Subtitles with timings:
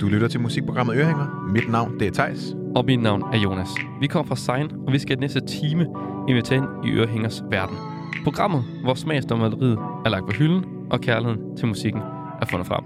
[0.00, 1.48] Du lytter til musikprogrammet Ørehænger.
[1.52, 2.56] Mit navn det er Tejs.
[2.74, 3.68] Og mit navn er Jonas.
[4.00, 5.86] Vi kommer fra Sein, og vi skal i næste time
[6.28, 7.76] invitere ind i Ørehængers verden.
[8.24, 12.00] Programmet, hvor smagsdommeriet er lagt på hylden, og kærligheden til musikken
[12.42, 12.84] er fundet frem.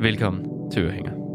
[0.00, 1.27] Velkommen til Ørehænger.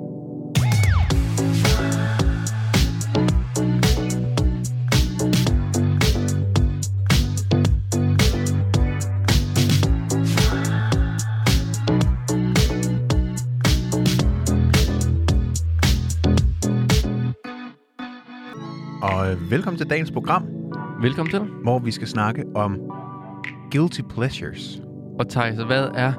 [19.53, 20.47] Velkommen til dagens program,
[21.01, 21.39] Velkommen til.
[21.39, 22.79] hvor vi skal snakke om
[23.71, 24.81] guilty pleasures.
[25.19, 26.13] Og Thijs, hvad er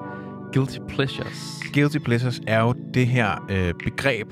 [0.52, 1.60] guilty pleasures?
[1.74, 4.28] Guilty pleasures er jo det her øh, begreb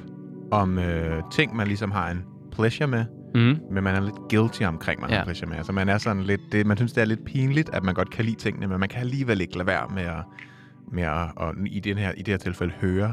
[0.50, 3.56] om øh, ting, man ligesom har en pleasure med, Mm.
[3.72, 5.16] men man er lidt guilty omkring, man ja.
[5.16, 5.56] har pleasure med.
[5.56, 8.10] Altså man er sådan lidt, det, man synes, det er lidt pinligt, at man godt
[8.10, 10.24] kan lide tingene, men man kan alligevel ikke lade være med at,
[10.92, 13.12] med at og i, den her, i det her tilfælde høre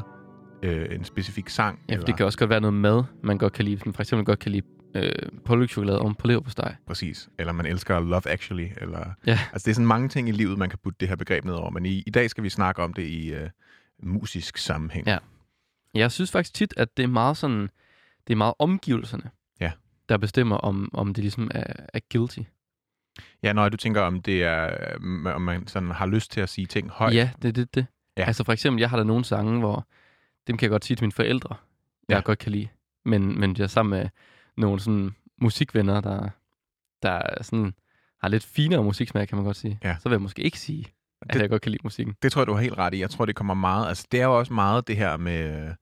[0.62, 1.78] øh, en specifik sang.
[1.88, 3.78] Ja, for det kan også godt være noget mad, man godt kan lide.
[3.94, 5.12] For eksempel godt kan lide øh,
[5.44, 6.74] pålægtschokolade om på leverpostej.
[6.86, 7.28] Præcis.
[7.38, 8.68] Eller man elsker Love Actually.
[8.76, 9.38] Eller, Ja.
[9.52, 11.54] Altså, det er sådan mange ting i livet, man kan putte det her begreb ned
[11.54, 11.70] over.
[11.70, 13.48] Men i, i dag skal vi snakke om det i øh,
[14.02, 15.06] musisk sammenhæng.
[15.06, 15.18] Ja.
[15.94, 17.70] Jeg synes faktisk tit, at det er meget sådan,
[18.26, 19.30] det er meget omgivelserne,
[19.60, 19.72] Ja.
[20.08, 22.38] der bestemmer, om, om det ligesom er, er guilty.
[23.42, 26.48] ja, når du tænker, om det er, øh, om man sådan har lyst til at
[26.48, 27.14] sige ting højt.
[27.14, 27.86] Ja, det er det, det.
[28.16, 28.24] Ja.
[28.24, 29.86] Altså for eksempel, jeg har der nogle sange, hvor
[30.46, 31.56] dem kan jeg godt sige til mine forældre,
[32.08, 32.20] jeg Ja.
[32.20, 32.68] godt kan lide.
[33.04, 34.08] Men, men jeg sammen med
[34.60, 36.28] nogle sådan musikvenner, der,
[37.02, 37.74] der er sådan,
[38.22, 39.78] har lidt finere musiksmag, kan man godt sige.
[39.84, 39.96] Ja.
[40.00, 40.86] Så vil jeg måske ikke sige,
[41.22, 42.14] at Det- jeg godt kan lide musikken.
[42.22, 43.00] Det tror jeg, du har helt ret i.
[43.00, 43.88] Jeg tror, det kommer meget...
[43.88, 45.72] Altså, det er jo også meget det her med,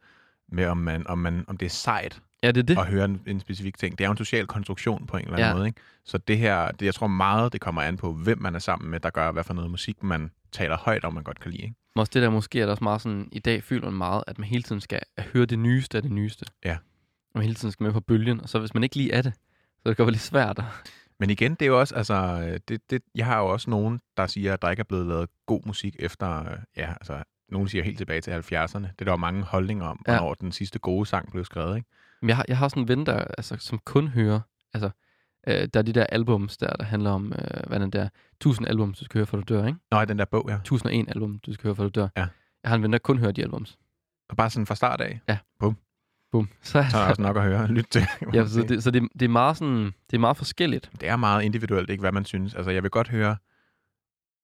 [0.53, 2.79] med om, man, om, man, om det er sejt Ja, det er det.
[2.79, 3.99] at høre en, en specifik ting.
[3.99, 5.55] Det er jo en social konstruktion på en eller anden Ja.
[5.55, 5.67] måde.
[5.67, 5.81] Ikke?
[6.05, 8.91] Så det her, det, jeg tror meget, det kommer an på, hvem man er sammen
[8.91, 11.63] med, der gør, hvad for noget musik man taler højt om, man godt kan lide.
[11.63, 11.75] Ikke?
[11.97, 14.39] Også det der måske er der også meget sådan, i dag føler man meget, at
[14.39, 15.01] man hele tiden skal
[15.33, 16.47] høre det nyeste af det nyeste.
[16.65, 16.77] Ja.
[17.39, 19.33] Man hele tiden skal med på bølgen, og så hvis man ikke lige er det,
[19.83, 20.61] så det kan være lidt svært.
[21.21, 24.27] Men igen, det er jo også, altså, det, det, jeg har jo også nogen, der
[24.27, 26.45] siger, at der ikke er blevet lavet god musik efter,
[26.77, 28.79] ja, altså, nogen siger helt tilbage til 70'erne.
[28.79, 30.13] Det er der jo mange holdninger om, Ja.
[30.13, 31.89] hvornår den sidste gode sang blev skrevet, ikke?
[32.23, 34.41] Men jeg har, jeg har sådan en ven, der, altså, som kun hører,
[34.75, 34.91] altså,
[35.49, 38.69] øh, der er de der albums der, der handler om, øh, hvad den der, 1000
[38.69, 39.79] albums, du skal høre, for du dør, ikke?
[39.91, 40.55] Nå, i den der bog, ja.
[40.55, 42.09] 1001 album, du skal høre, for du dør.
[42.17, 42.27] Ja.
[42.63, 43.79] Jeg har en ven, der kun hører de albums.
[44.29, 45.21] Og bare sådan fra start af,
[45.61, 45.77] Bum.
[46.33, 48.07] Så, så er der også nok at høre og lytte til.
[48.35, 50.91] ja, så, det, så det, det, er meget sådan, det er meget forskelligt.
[51.01, 52.55] det er meget individuelt, ikke hvad man synes.
[52.55, 53.37] Altså, jeg vil godt høre,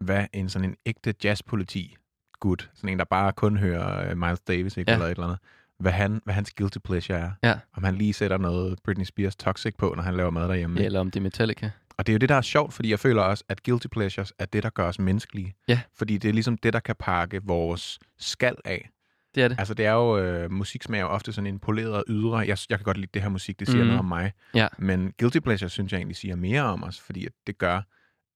[0.01, 1.97] hvad en sådan en ægte jazzpoliti
[2.41, 4.95] gut, sådan en, der bare kun hører uh, Miles Davis, ikke, Ja.
[4.95, 5.39] eller et eller andet,
[5.79, 7.31] hvad, han, hvad hans guilty pleasure er.
[7.43, 7.59] Ja.
[7.77, 10.77] Om han lige sætter noget Britney Spears Toxic på, når han laver mad derhjemme.
[10.77, 10.87] ikke?
[10.87, 11.71] Eller om det er Metallica.
[11.97, 14.33] Og det er jo det, der er sjovt, fordi jeg føler også, at guilty pleasures
[14.39, 15.55] er det, der gør os menneskelige.
[15.69, 15.81] Ja.
[15.97, 18.91] Fordi det er ligesom det, der kan pakke vores skal af.
[19.35, 19.59] Det er det.
[19.59, 22.37] Altså det er jo, øh, musiksmag er jo ofte sådan en poleret ydre.
[22.39, 23.87] Jeg, jeg kan godt lide det her musik, det siger Mhm.
[23.87, 24.33] noget om mig.
[24.55, 24.69] Ja.
[24.79, 27.81] Men guilty pleasure synes jeg egentlig siger mere om os, fordi at det gør,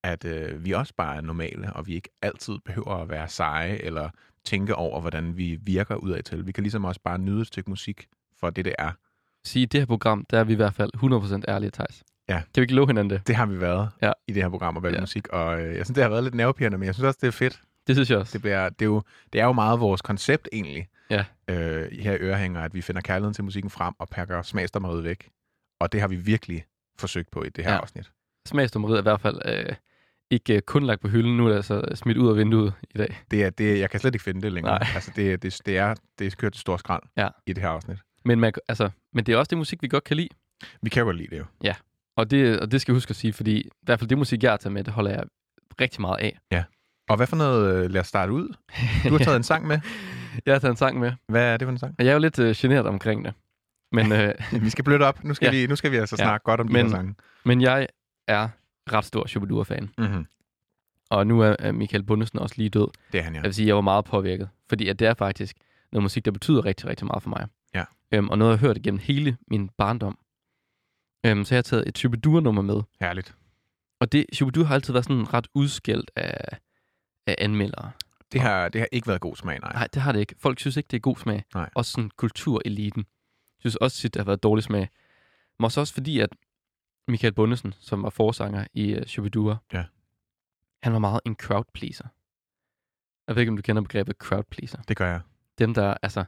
[0.04, 3.76] at øh, vi også bare er normale, og vi ikke altid behøver at være seje,
[3.76, 4.10] eller
[4.44, 6.46] tænke over, hvordan vi virker udad til.
[6.46, 8.06] Vi kan ligesom også bare nyde et stykke musik
[8.40, 8.90] for det, det er.
[9.44, 12.02] Sige, i det her program, der er vi i hvert fald 100% ærlige, Thijs.
[12.28, 12.34] Ja.
[12.34, 13.26] Kan vi ikke love hinanden det?
[13.26, 14.12] Det har vi været Ja.
[14.28, 15.00] i det her program at vælge Ja.
[15.00, 17.26] musik, og øh, jeg synes, det har været lidt nervepirrende, men jeg synes også, det
[17.26, 17.60] er fedt.
[17.88, 18.32] Det synes jeg også.
[18.32, 21.24] Det, bliver, det, er jo, det er jo meget vores koncept egentlig, Ja.
[21.48, 25.28] øh, her i Ørehænger, at vi finder kærligheden til musikken frem og pakker smagsdommeriet væk.
[25.80, 26.64] Og det har vi virkelig
[26.98, 27.74] forsøgt på i det her Ja.
[27.76, 27.80] ja.
[27.82, 28.10] afsnit.
[28.48, 29.74] Smagsdommeriet er i hvert fald øh,
[30.30, 31.36] ikke øh, kun lagt på hylden.
[31.36, 33.18] Nu er det altså smidt ud af vinduet i dag.
[33.30, 34.78] Det er, det, jeg kan slet ikke finde det længere.
[34.78, 34.88] Nej.
[34.94, 37.28] Altså, det, det, det, er, det er kørt til stor skrald Ja.
[37.46, 37.98] i det her afsnit.
[38.24, 40.28] Men, man, altså, men det er også det musik, vi godt kan lide.
[40.82, 41.44] Vi kan godt lide det jo.
[42.16, 44.42] Og det, og det skal jeg huske at sige, fordi i hvert fald det musik,
[44.42, 45.22] jeg har taget med, det holder jeg
[45.80, 46.38] rigtig meget af.
[47.08, 48.48] Og hvad for noget, øh, lad os starte ud.
[49.08, 49.78] Du har taget en sang med.
[50.46, 51.94] Jeg har taget en sang med, Hvad er det for en sang?
[51.98, 53.34] jeg er jo lidt øh, generet omkring det.
[53.92, 55.24] Men, øh, Vi skal bløde op.
[55.24, 55.60] Nu skal, Ja.
[55.60, 56.24] vi, nu skal vi altså Ja.
[56.24, 57.14] snakke godt om de Men- her sange.
[57.44, 57.88] men jeg
[58.28, 58.48] er
[58.92, 59.90] ret stor Shubidua-fan.
[59.98, 60.26] Mm-hmm.
[61.10, 62.88] Og nu er Michael Bundesen også lige død.
[63.12, 63.38] Det er han, ja.
[63.38, 64.48] Jeg vil sige, at jeg var meget påvirket.
[64.68, 65.56] Fordi at det er faktisk
[65.92, 67.46] noget musik, der betyder rigtig, rigtig meget for mig.
[67.74, 67.84] Ja.
[68.12, 70.18] Øhm, og noget, jeg har hørt igennem hele min barndom.
[71.26, 72.82] Øhm, så jeg har taget et Shubidua-nummer med.
[73.00, 73.34] Herligt.
[74.00, 76.58] Og det, Shubidua har altid været sådan ret udskældt af,
[77.28, 77.90] af anmeldere.
[78.32, 79.72] Det har, det har ikke været god smag, nej.
[79.72, 80.34] Nej, det har det ikke.
[80.38, 81.44] Folk synes ikke, det er god smag.
[81.54, 81.70] Nej.
[81.74, 83.06] Også sådan kultureliten.
[83.60, 84.88] synes også tit, det har været dårlig smag.
[85.58, 86.28] Men også, også fordi, at
[87.08, 89.84] Michael Bundesen, som var forsanger i uh, Shubidua, Ja.
[90.82, 92.04] han var meget en crowd pleaser.
[93.26, 94.78] Jeg ved ikke, om du kender begrebet crowd pleaser.
[94.88, 95.20] Det gør jeg.
[95.58, 96.24] Dem, der, altså,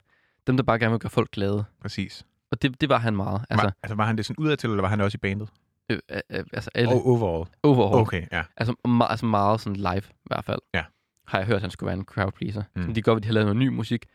[0.46, 1.64] dem, der bare gerne vil gøre folk glade.
[1.80, 2.26] Præcis.
[2.50, 3.44] Og det, det var han meget.
[3.50, 5.48] Altså, Var, altså, var han det sådan udadtil, eller var han også i bandet?
[5.90, 7.50] Øh, øh, øh, altså alle, Og overall.
[7.62, 8.00] overall.
[8.00, 8.42] Okay, ja.
[8.56, 10.58] Altså, ma- altså meget sådan live, i hvert fald.
[10.74, 10.84] Ja.
[11.26, 12.62] Har jeg hørt, at han skulle være en crowd pleaser.
[12.76, 12.82] Mm.
[12.82, 12.94] Mm.
[12.94, 14.06] De godt, at de har lavet noget ny musik,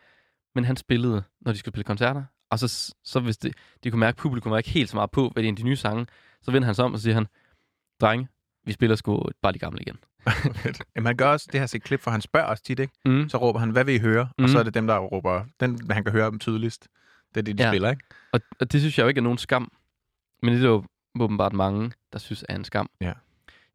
[0.56, 2.24] men han spillede, når de skulle spille koncerter.
[2.50, 5.12] Og så, så hvis det, de kunne mærke, at publikum var ikke helt så meget
[5.12, 6.06] på, hvad det er en af de nye sange,
[6.42, 7.28] så vender han sig om og siger han,
[8.02, 8.28] drenge,
[8.66, 9.98] vi spiller sgu bare de gamle igen.
[10.96, 12.94] Jamen, han gør også, det har set klip, for han spørger os tit, ikke?
[13.06, 13.30] Mm.
[13.30, 14.30] Så råber han, hvad vil I høre?
[14.38, 14.44] Mm.
[14.44, 16.88] Og så er det dem, der råber, den, han kan høre dem tydeligst.
[17.34, 17.64] Det er det, de.
[17.64, 17.72] Ja.
[17.72, 18.04] spiller, ikke?
[18.34, 19.72] Og, og det synes jeg jo ikke er nogen skam.
[20.44, 20.84] Men det er jo
[21.22, 22.90] åbenbart mange, der synes er en skam.
[23.02, 23.14] Ja.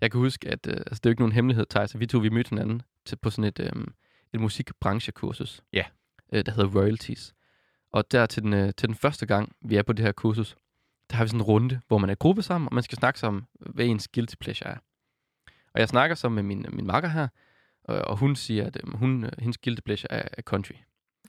[0.01, 2.07] Jeg kan huske, at øh, altså, det er jo ikke nogen hemmelighed, Thijs, at vi
[2.07, 3.85] to vi mødte hinanden til, på sådan et, øh,
[4.33, 5.63] et musikbranchekursus.
[5.73, 5.85] Ja.
[6.33, 7.35] Øh, der hedder Royalties.
[7.93, 10.57] Og der til den, øh, til den første gang, vi er på det her kursus,
[11.11, 13.27] der har vi sådan en runde, hvor man er gruppe sammen, og man skal snakke
[13.27, 14.77] om, hvad ens guilty pleasure er.
[15.75, 17.29] Og jeg snakker så med min, min makker her,
[17.85, 20.75] og, og hun siger, at øh, hun, hendes guilty pleasure er, er country.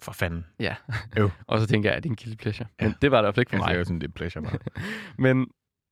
[0.02, 0.46] For fanden.
[0.60, 0.76] Ja.
[1.18, 1.30] Øv.
[1.48, 2.68] og så tænker jeg, at det er en guilty pleasure.
[2.82, 2.86] Ja.
[2.86, 3.68] Men det var det i hvert fald ikke for Jeg mig.
[3.68, 4.58] siger jo sådan, det er pleasure bare.
[5.26, 5.48] Men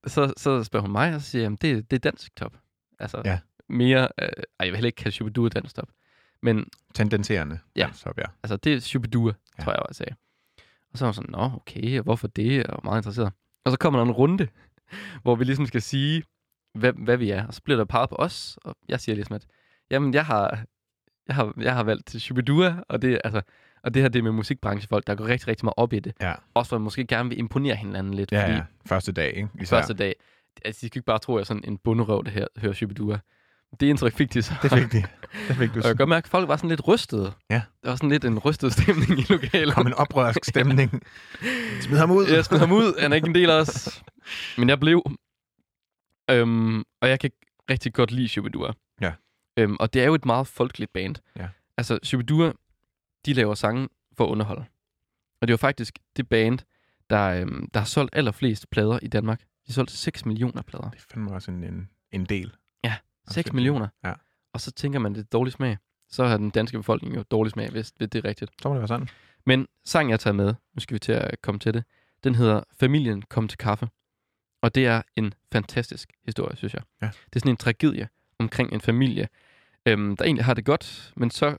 [0.07, 2.57] så, så spørger hun mig, og så siger jeg, det, det er dansk top.
[2.99, 3.39] Altså Ja.
[3.69, 4.07] mere...
[4.21, 5.89] Øh, ej, jeg vil heller ikke kalde Shubidua dansk top.
[6.41, 7.59] Men Tendenserende.
[7.75, 7.89] Ja.
[7.93, 8.23] Så, ja.
[8.43, 9.63] altså, det er Shubidua, Ja.
[9.63, 10.15] tror jeg, jeg sagde.
[10.91, 12.67] Og så var hun sådan, nå, okay, og hvorfor det?
[12.67, 13.33] Og meget interesseret.
[13.65, 14.47] Og så kommer der en runde,
[15.23, 16.23] hvor vi ligesom skal sige,
[16.73, 17.47] hvad, hvad vi er.
[17.47, 19.45] Og så bliver der peget på os, og jeg siger ligesom, at
[19.91, 20.65] jamen, jeg har,
[21.27, 23.41] jeg har, jeg har valgt Shubidua, og det, er, altså,
[23.83, 26.13] og det her det er med musikbranchefolk, der går rigtig, rigtig meget op i det.
[26.21, 26.33] Ja.
[26.53, 28.61] Også for at måske gerne vil imponere hinanden lidt, Ja, fordi ja.
[28.85, 29.49] Første dag, ikke?
[29.61, 29.77] Især.
[29.77, 30.15] første dag.
[30.65, 32.73] Altså, de skal ikke bare tro, at jeg er sådan en bunderøv, der her, hører
[32.73, 33.19] Shubidua.
[33.79, 34.53] Det indtryk fik de så.
[34.63, 35.03] Det fik de.
[35.47, 35.79] Det fik du.
[35.79, 37.31] Og jeg kan godt mærke, at folk var sådan lidt rystede.
[37.49, 37.61] Ja.
[37.83, 39.73] Der var sådan lidt en rystet stemning i lokalet.
[39.73, 41.03] kom en oprørsk stemning.
[41.81, 42.25] Smid ham ud.
[42.27, 43.01] Jeg smed ham ud.
[43.01, 44.03] Han er ikke en del af os.
[44.57, 45.03] Men jeg blev.
[46.31, 47.29] Øhm, og jeg kan
[47.69, 48.71] rigtig godt lide Shubidua.
[49.01, 49.11] Ja.
[49.57, 51.15] Øhm, og det er jo et meget folkeligt band.
[51.37, 51.47] Ja.
[51.77, 52.51] Altså, Shubidua,
[53.25, 54.65] de laver sange for at underholde.
[55.41, 56.59] Og det var faktisk det band,
[57.09, 59.39] der, øhm, der har solgt allerflest plader i Danmark.
[59.39, 60.89] De har solgt 6 millioner plader.
[60.89, 62.55] Det er fandme også en, en, en del.
[63.29, 63.53] 6 sindssygt.
[63.53, 63.87] millioner.
[64.03, 64.13] Ja.
[64.53, 65.77] Og så tænker man, det er dårlig smag.
[66.09, 68.51] Så har den danske befolkning jo dårlig smag, hvis det er rigtigt.
[68.61, 69.09] Så må det være sådan.
[69.45, 71.83] Men sangen, jeg tager med, nu skal vi til at komme til det,
[72.23, 73.89] den hedder Familien kom til kaffe.
[74.61, 76.81] Og det er en fantastisk historie, synes jeg.
[77.01, 77.05] Ja.
[77.05, 79.27] Det er sådan en tragedie omkring en familie,
[79.85, 81.57] øhm, der egentlig har det godt, men så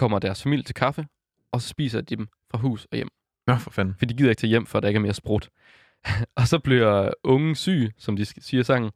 [0.00, 1.06] kommer deres familie til kaffe,
[1.52, 3.08] og så spiser de dem fra hus og hjem.
[3.46, 3.94] Nå, for fanden.
[3.98, 5.48] For de gider ikke til hjem, for der ikke er mere sprut.
[6.38, 8.90] og så bliver ungen syg, som de siger sangen,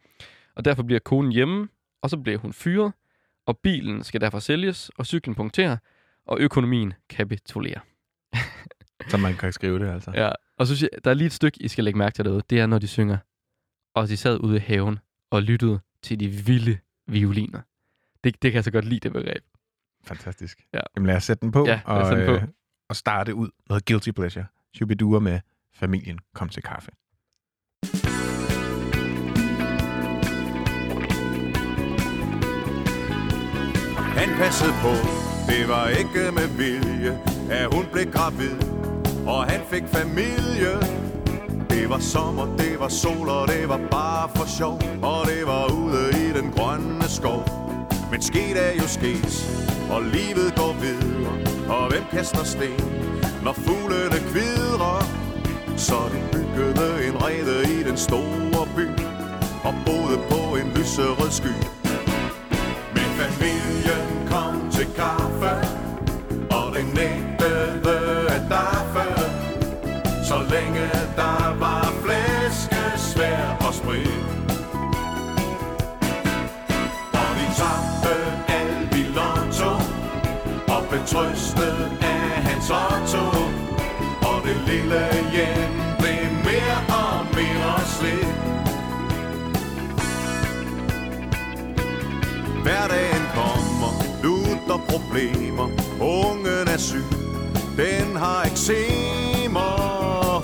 [0.54, 1.68] og derfor bliver konen hjemme,
[2.02, 2.92] og så bliver hun fyret,
[3.46, 5.76] og bilen skal derfor sælges, og cyklen punkterer,
[6.26, 7.80] og økonomien kapitulerer.
[9.10, 10.10] Så man kan skrive det, altså.
[10.14, 12.24] Ja, og så synes jeg, der er lige et stykke, I skal lægge mærke til
[12.24, 12.42] derude.
[12.50, 13.18] Det er, når de synger.
[13.94, 14.98] Og de sad ude i haven
[15.30, 17.60] og lyttede til de vilde violiner.
[18.24, 19.44] Det, det kan jeg så godt lide, det begreb.
[20.06, 20.58] Fantastisk.
[20.74, 20.80] Ja.
[20.96, 22.42] Jamen lad os sætte den på, Ja, og, sætte den på.
[22.42, 22.48] øh,
[22.88, 24.44] og starte ud noget guilty pleasure.
[24.76, 25.40] Shubidua med
[25.74, 26.90] familien kom til kaffe.
[34.16, 34.92] Han passede på,
[35.48, 37.18] det var ikke med vilje,
[37.50, 38.56] at hun blev gravid,
[39.26, 40.72] og han fik familie.
[41.70, 45.72] Det var sommer, det var sol, og det var bare for sjov, og det var
[45.72, 47.63] ude i den grønne skov.
[48.10, 49.34] Men sket er jo sket,
[49.90, 51.32] og livet går videre,
[51.68, 52.84] og hvem kaster sten,
[53.44, 55.02] når fuglene kvidrer?
[55.76, 58.86] Så den byggede en rede i den store by,
[59.64, 61.56] og boede på en lyserød sky.
[62.94, 63.96] Men familie
[81.06, 83.24] trøstet af hans otto.
[84.28, 85.02] Og det lille
[85.34, 88.54] hjem blev mere og mere slidt.
[92.64, 93.92] Hverdagen kommer,
[94.22, 95.68] lutter problemer
[96.00, 97.04] Ungen er syg,
[97.76, 99.70] den har eksemer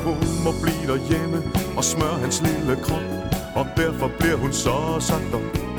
[0.04, 1.42] Hun må blive derhjemme
[1.76, 3.02] og smøre hans lille krop
[3.54, 5.69] Og derfor bliver hun så sagt op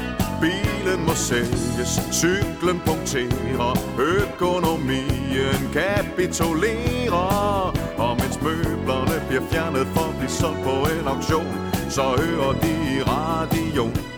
[0.42, 7.74] Bilen må sælges, cyklen punkterer Økonomien kapitulerer.
[7.98, 11.54] Og mens møblerne bliver fjernet for at blive solgt på en auktion
[11.90, 14.11] Så hører de i radioen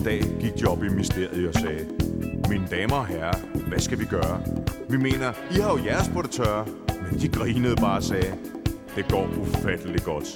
[0.00, 1.86] en dag gik de op i mysteriet og sagde,
[2.48, 3.38] Mine damer og herrer,
[3.68, 4.40] hvad skal vi gøre?
[4.88, 6.66] Vi mener, I har jo jeres på det tørre.
[7.10, 8.34] Men de grinede bare og sagde,
[8.96, 10.26] det går ufatteligt godt.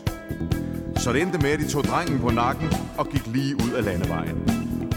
[0.96, 2.68] Så det endte med, at de tog drengen på nakken
[2.98, 4.38] og gik lige ud af landevejen.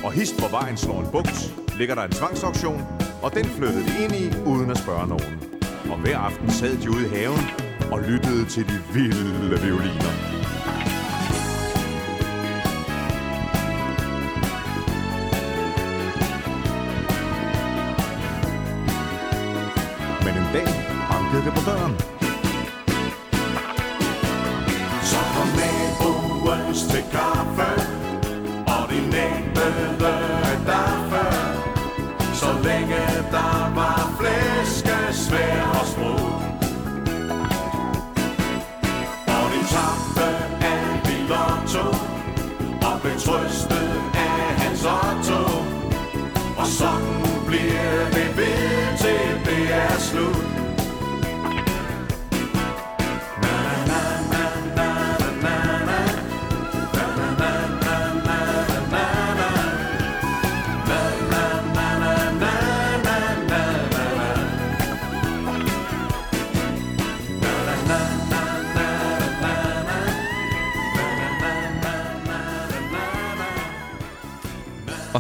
[0.04, 2.82] Og hist hvor vejen slår en buks, ligger der en tvangsauktion,
[3.24, 5.40] og den flyttede de ind i, uden at spørge nogen.
[5.92, 7.44] Og hver aften sad de ude i haven
[7.92, 10.27] og lyttede til de vilde violiner.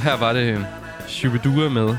[0.08, 0.66] Her var det
[1.08, 1.98] Shubidua med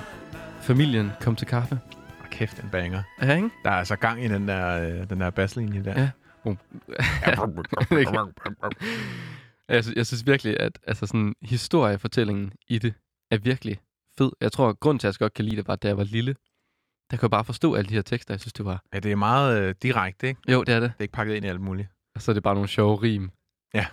[0.60, 1.80] Familien kom til kaffe.
[2.20, 3.02] Og kæft, en banger.
[3.22, 3.50] Ja, ikke?
[3.64, 6.00] Der er altså gang i den der, øh, den der basslinje der.
[6.00, 6.10] Ja.
[9.68, 12.94] Jeg, sy- jeg synes virkelig, at altså sådan, historiefortællingen i det
[13.30, 13.80] er virkelig
[14.18, 14.30] fed.
[14.40, 15.96] Jeg tror, at grunden til, at jeg godt kan lide det, var, at da jeg
[15.96, 16.34] var lille,
[17.10, 18.34] der kunne jeg bare forstå alle de her tekster.
[18.34, 18.82] Jeg synes, det var...
[18.94, 20.52] ja, det er meget øh, direkte, ikke?
[20.52, 20.90] Jo, det er det.
[20.92, 21.88] Det er ikke pakket ind i alt muligt.
[22.14, 23.30] Og så er det bare nogle sjove rim.
[23.74, 23.86] Ja.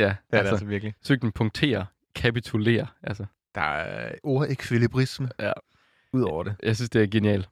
[0.00, 0.16] Ja, Det er altså.
[0.32, 0.94] det altså, altså virkelig.
[1.02, 2.86] så den punktere, kapitulere.
[3.02, 5.52] Altså, Der er ordekvilibrisme Ja.
[6.12, 6.56] ud over det.
[6.62, 7.48] jeg synes, det er genialt.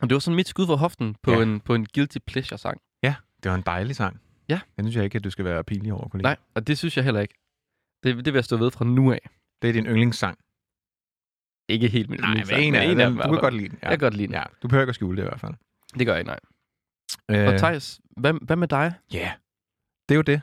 [0.00, 1.42] Og det var sådan mit skud for hoften på, Ja.
[1.42, 2.80] en, på en guilty pleasure-sang.
[3.42, 4.20] Det var en dejlig sang.
[4.48, 4.60] Ja.
[4.76, 6.28] Den synes jeg ikke, at du skal være pinlig over, kollega.
[6.28, 7.34] Nej, og det synes jeg heller ikke.
[8.02, 9.30] Det, det vil jeg stå ved fra nu af.
[9.62, 10.38] Det er din yndlingssang.
[11.68, 13.14] Ikke helt min Nej, yndlingssang, men en af men dem.
[13.18, 13.78] i Du kan godt lide den.
[13.82, 13.88] Ja.
[13.88, 14.34] Jeg kan godt lide den.
[14.34, 15.54] Ja, du behøver ikke at skjule det i hvert fald.
[15.98, 16.28] Det gør jeg ikke,
[17.28, 17.40] nej.
[17.46, 18.94] Øh, Og Thijs, hvad, hvad med dig?
[19.12, 19.32] Ja,
[20.08, 20.40] det er jo det.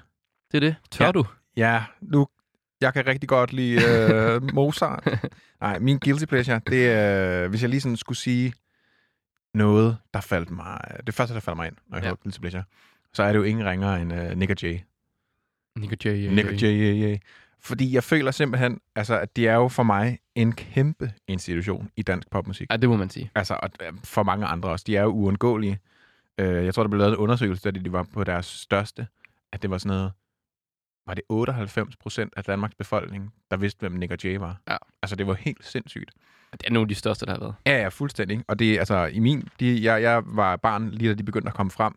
[0.52, 0.76] Det er det.
[0.92, 1.12] Tør Ja.
[1.12, 1.26] du?
[1.58, 2.28] Ja, nu,
[2.82, 5.08] jeg kan rigtig godt lide øh, Mozart.
[5.62, 8.54] Nej, min guilty pleasure, det er, hvis jeg lige sådan skulle sige
[9.54, 12.10] noget, der faldt mig, det første, der faldt mig ind, når jeg Ja.
[12.10, 12.64] hørte guilty pleasure,
[13.14, 14.80] så er det jo ingen ringere end uh, Nick og Jay.
[15.78, 16.28] Nick og Jay.
[16.28, 17.20] Nick og Jay, yeah, yeah.
[17.62, 22.02] Fordi jeg føler simpelthen, altså, at det er jo for mig en kæmpe institution i
[22.02, 22.68] dansk popmusik.
[22.72, 23.32] Ja, det må man sige.
[23.36, 24.84] Altså, og øh, for mange andre også.
[24.88, 25.80] De er jo uundgåelige.
[26.38, 29.08] Øh, jeg tror, der blev lavet en undersøgelse, da de var på deres største,
[29.52, 30.12] at det var sådan noget,
[31.10, 34.62] var det 98 procent af Danmarks befolkning, der vidste, hvem Nick og Jay var.
[34.70, 34.78] Ja.
[35.01, 36.12] Altså, det var helt sindssygt.
[36.51, 37.56] Det er nogle af de største, der har været.
[37.66, 38.44] Ja, ja, fuldstændig.
[38.48, 41.54] Og det, altså, i min, de, jeg, jeg var barn, lige da de begyndte at
[41.54, 41.94] komme frem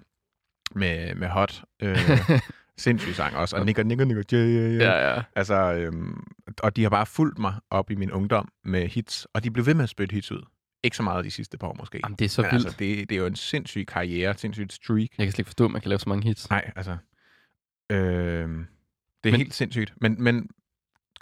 [0.75, 1.99] med, med hot, øh,
[2.78, 3.57] sindssyg sang også.
[3.57, 4.81] Og Nick Nick Nick Jay, yeah, yeah.
[4.81, 5.23] Ja, ja.
[5.37, 6.25] Altså, øhm,
[6.62, 9.66] og de har bare fulgt mig op i min ungdom med hits, og de blev
[9.66, 10.42] ved med at spytte hits ud.
[10.85, 12.00] Ikke så meget de sidste par år måske.
[12.04, 12.66] Jamen, det er så Men vildt.
[12.66, 15.09] altså, det, det er jo en sindssyg karriere, sindssyg streak.
[15.19, 16.50] Jeg kan slet ikke forstå, at man kan lave så mange hits.
[16.50, 16.97] Nej, altså...
[17.92, 18.49] Øh,
[19.25, 19.93] det er Men- helt sindssygt.
[20.00, 20.49] Men, men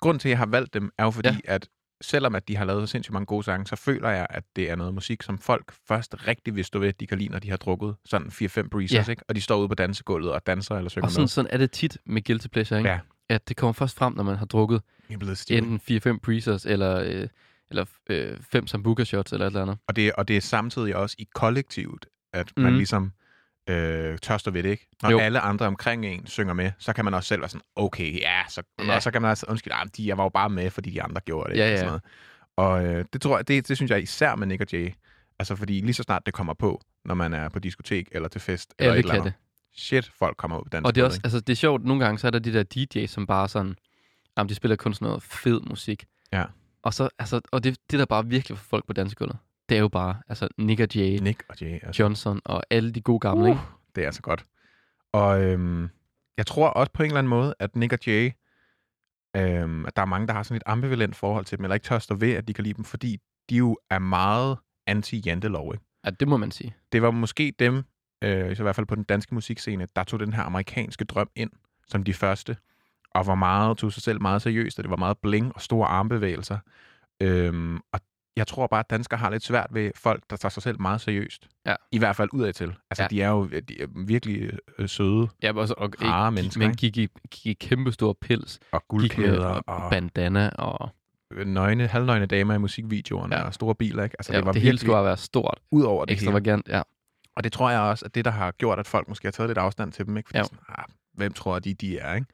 [0.00, 1.36] grunden til, at jeg har valgt dem, er jo fordi, Ja.
[1.44, 1.68] at
[2.02, 4.70] selvom at de har lavet så sindssygt mange gode sange, så føler jeg, at det
[4.70, 7.38] er noget musik, som folk først rigtig vil stå ved, at de kan lide, når
[7.38, 9.10] de har drukket sådan 4-5 breezers, Ja.
[9.10, 9.22] ikke?
[9.28, 11.28] Og de står ude på dansegulvet og danser eller synger Og sådan, med.
[11.28, 12.90] sådan er det tit med Guilty Pleasure, ikke?
[12.90, 12.98] Ja.
[13.28, 14.82] At det kommer først frem, når man har drukket
[15.50, 17.28] enten 4-5 breezers, eller, øh,
[17.70, 17.84] eller
[18.52, 19.78] 5 sambuca shots, eller et eller andet.
[19.88, 22.76] Og det, og det er samtidig også i kollektivet, at man Mhm.
[22.76, 23.12] ligesom
[23.68, 24.88] øh, tørster ved det, ikke?
[25.02, 25.18] Når Jo.
[25.18, 28.42] alle andre omkring en synger med, så kan man også selv være sådan, okay, ja,
[28.48, 28.84] så, Ja.
[28.84, 28.94] ja.
[28.94, 31.02] og så kan man også, undskyld, ah, de, jeg var jo bare med, fordi de
[31.02, 31.58] andre gjorde det.
[31.58, 31.78] Ja, ikke?
[31.78, 31.90] ja.
[31.92, 32.00] Og, sådan
[32.76, 32.86] noget.
[32.90, 34.92] og øh, det tror jeg, det, det synes jeg især med Nick og Jay.
[35.38, 38.40] Altså, fordi lige så snart det kommer på, når man er på diskotek eller til
[38.40, 39.32] fest, eller Alle et eller andet,
[39.72, 39.80] det.
[39.80, 40.86] shit, folk kommer ud på dansen.
[40.86, 42.64] Og det er også, altså det er sjovt, nogle gange så er der de der
[43.00, 43.76] DJ's, som bare sådan,
[44.38, 46.04] jamen de spiller kun sådan noget fed musik.
[46.32, 46.44] Ja.
[46.82, 49.36] Og så, altså, og det, det der bare virkelig for folk på dansegulvet,
[49.70, 52.02] det er jo bare, altså Nick og Jay, Nick og Jay, altså.
[52.02, 53.48] Johnson og alle de gode gamle, Uh.
[53.48, 53.60] ikke?
[53.94, 54.44] Det er så godt.
[55.12, 55.88] Og øhm,
[56.36, 58.30] jeg tror også på en eller anden måde, at Nick og Jay,
[59.36, 61.84] øhm, at der er mange, der har sådan et ambivalent forhold til dem, eller ikke
[61.84, 63.18] tør stå ved, at de kan lide dem, fordi
[63.50, 65.72] de jo er meget anti-jantelov.
[65.74, 65.84] Ikke?
[66.04, 66.74] Ja, det må man sige.
[66.92, 67.76] Det var måske dem,
[68.24, 71.30] øh, så i hvert fald på den danske musikscene, der tog den her amerikanske drøm
[71.36, 71.50] ind
[71.88, 72.56] som de første,
[73.10, 75.88] og var meget, tog sig selv meget seriøst, og det var meget bling og store
[75.88, 76.58] armbevægelser.
[77.20, 78.00] Øhm, og
[78.36, 81.00] jeg tror bare, at danskere har lidt svært ved folk, der tager sig selv meget
[81.00, 81.48] seriøst.
[81.66, 81.74] Ja.
[81.92, 82.74] I hvert fald udadtil.
[82.90, 83.08] Altså, Ja.
[83.08, 86.60] de er jo de er virkelig øh, søde Ja, men også, og, Rare ikke- mennesker,
[86.66, 88.58] Men gik i, gik i kæmpe store pils.
[88.72, 90.90] og guldkæder og og bandana og...
[91.46, 93.42] nøgne, halvnøgne damer i musikvideoerne Ja.
[93.42, 94.04] og store biler.
[94.04, 94.16] Ikke?
[94.18, 96.16] Altså, Ja, det var det hele skulle være stort, ud over det hele.
[96.16, 96.68] ekstravagant.
[96.68, 96.82] Ja.
[97.36, 99.48] Og det tror jeg også, at det, der har gjort, at folk måske har taget
[99.50, 100.16] lidt afstand til dem.
[100.16, 100.28] Ikke?
[100.28, 100.44] Fordi Ja.
[100.44, 100.84] sådan, ah,
[101.14, 102.14] hvem tror de, de er?
[102.14, 102.26] Ikke?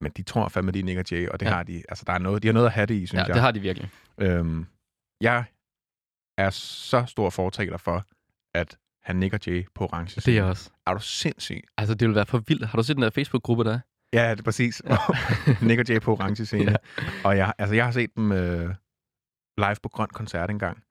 [0.00, 1.52] Men de tror fandme, de er Nick og Jay, og det ja.
[1.52, 1.82] har de.
[1.88, 3.34] Altså, der er noget, de har noget at have det i, synes ja, jeg.
[3.34, 3.90] det har de virkelig.
[4.18, 4.66] Øhm,
[5.20, 5.44] jeg
[6.38, 8.04] er så stor fortaler for,
[8.54, 10.70] at han Nick og Jay på orange Det er jeg også.
[10.86, 11.64] Er du sindssyg?
[11.76, 12.66] Altså, det ville være for vildt.
[12.66, 13.80] Har du set den der Facebook-gruppe der?
[14.12, 14.82] Ja, det er præcis.
[15.62, 16.70] Nick og Jay på orange scene.
[16.70, 16.76] ja.
[17.24, 18.74] Og jeg, altså, jeg har set dem øh,
[19.58, 20.82] live på Grøn Koncert engang.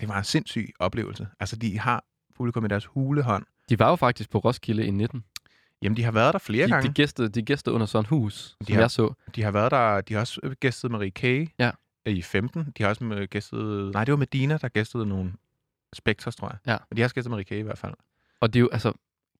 [0.00, 1.28] Det var en sindssyg oplevelse.
[1.40, 2.04] Altså, de har
[2.36, 3.44] publikum i deres hulehånd.
[3.68, 5.24] De var jo faktisk på Roskilde i 19.
[5.82, 6.88] Jamen, de har været der flere De, gange.
[6.88, 9.12] de, gæstede, de gæstede under sådan hus, som har- jeg så.
[9.34, 11.24] De har været der, de har også gæstet Marie K.
[11.58, 11.70] Ja.
[12.06, 12.72] I 15.
[12.78, 15.32] De har også med- gæstet, nej, det var Medina, der gæstede nogle
[15.92, 16.58] Spectres, tror jeg.
[16.66, 16.76] Ja.
[16.90, 17.50] Men de har også gæstet Marie K.
[17.52, 17.94] i hvert fald.
[18.40, 18.92] Og det er jo, altså,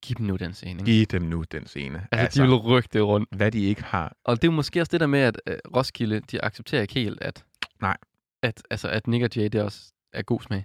[0.03, 0.73] giv dem nu den scene.
[0.73, 0.85] ikke?
[0.85, 1.99] Giv dem nu den scene.
[2.13, 3.29] Altså, altså, de vil rykke det rundt.
[3.37, 4.17] hvad de ikke har.
[4.25, 6.95] Og det er jo måske også det der med, at uh, Roskilde, de accepterer ikke
[6.95, 7.45] helt, at,
[7.81, 7.97] Nej.
[8.43, 10.65] at, altså, at Nick og Jay, det også er god smag.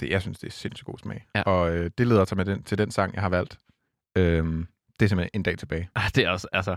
[0.00, 1.26] Det, jeg synes, det er sindssygt god smag.
[1.34, 1.42] Ja.
[1.42, 3.58] Og øh, det leder sig med den, til den sang, jeg har valgt.
[4.16, 4.66] Øhm,
[5.00, 5.88] det er simpelthen en dag tilbage.
[5.94, 6.76] Ah, det er også, altså,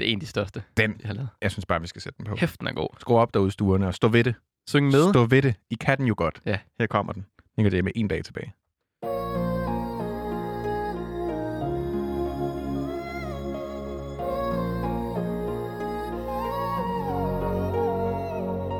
[0.00, 1.28] det er en af de største, Den, jeg har lavet.
[1.42, 2.36] jeg synes bare, vi skal sætte den på.
[2.36, 2.88] Hæften er god.
[3.00, 4.34] Skru op derude i stuerne og stå ved det.
[4.68, 5.12] Syng med.
[5.12, 5.54] Stå ved det.
[5.70, 6.40] I kan den jo godt.
[6.46, 6.58] Ja.
[6.78, 7.26] Her kommer den.
[7.56, 8.52] Nick det med en dag tilbage.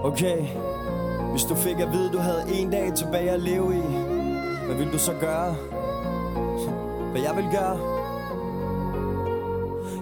[0.04, 0.38] Okay,
[1.30, 3.80] hvis du fik at vide, du havde en dag tilbage at leve i,
[4.66, 5.52] hvad vil du så gøre?
[7.10, 8.00] Hvad jeg vil gøre?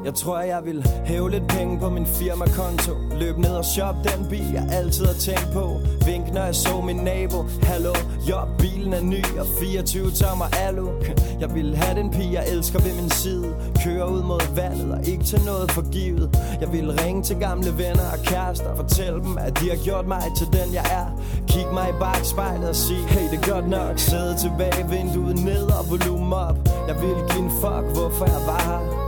[0.05, 2.93] Jeg tror, jeg vil hæve lidt penge på min firmakonto.
[3.21, 5.81] Løb ned og shop den bil, jeg altid har tænkt på.
[6.07, 7.45] Vink, når jeg så min nabo.
[7.62, 7.95] Hallo,
[8.28, 10.88] jo, bilen er ny og 24 tommer alu.
[11.40, 13.55] Jeg vil have den pige, jeg elsker ved min side.
[13.85, 16.39] Køre ud mod vandet og ikke til noget forgivet.
[16.61, 18.76] Jeg vil ringe til gamle venner og kærester.
[18.76, 21.06] Fortælle dem, at de har gjort mig til den, jeg er.
[21.49, 23.99] Kig mig i bagspejlet og sig, hey, det er godt nok.
[23.99, 26.58] Sæde tilbage, vinduet ned og volumen op.
[26.89, 29.07] Jeg vil give en fuck, hvorfor jeg var her.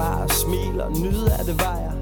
[0.00, 1.92] Bare smil og nyde af det vejer.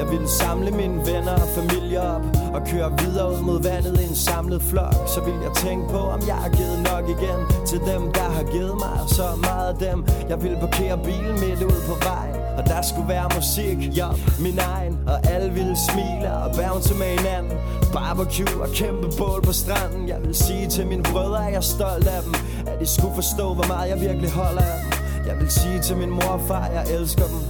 [0.00, 2.22] Jeg ville samle mine venner og familie op
[2.54, 4.94] Og køre videre ud mod vandet i en samlet flok.
[5.14, 8.44] Så vil jeg tænke på om jeg har givet nok igen Til dem der har
[8.54, 9.98] givet mig så meget af dem.
[10.28, 14.08] Jeg vil parkere bilen midt ud på vejen Og der skulle være musik, ja,
[14.40, 14.94] min egen.
[15.06, 17.52] Og alle ville smile og bounce med hinanden.
[17.92, 20.08] Barbecue og kæmpe bål på stranden.
[20.08, 22.34] Jeg vil sige til mine brødre at jeg er stolt af dem.
[22.70, 25.96] At de skulle forstå hvor meget jeg virkelig holder af dem jeg vil sige til
[25.96, 27.40] min mor og far, jeg elsker dem.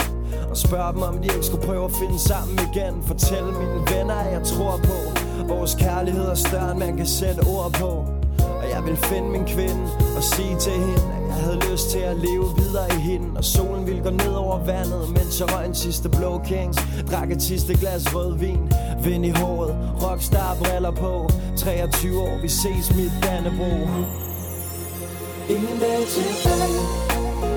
[0.50, 3.02] Og spørge dem, om de ikke skulle prøve at finde sammen igen.
[3.02, 4.98] Fortæl mine venner, at jeg tror på.
[5.48, 8.04] Vores kærlighed er større, end man kan sætte ord på.
[8.62, 9.82] Og jeg vil finde min kvinde
[10.16, 13.26] og sige til hende At jeg havde lyst til at leve videre i hende.
[13.37, 16.78] Og solen ville gå ned over vandet Mens jeg røg en sidste blå kings.
[17.11, 18.72] Drak et sidste glas rødvin
[19.04, 21.28] Vind i håret, rockstar briller på.
[21.56, 23.72] 23 år, vi ses mit Dannebro
[25.48, 27.12] Ingen dag tilbage.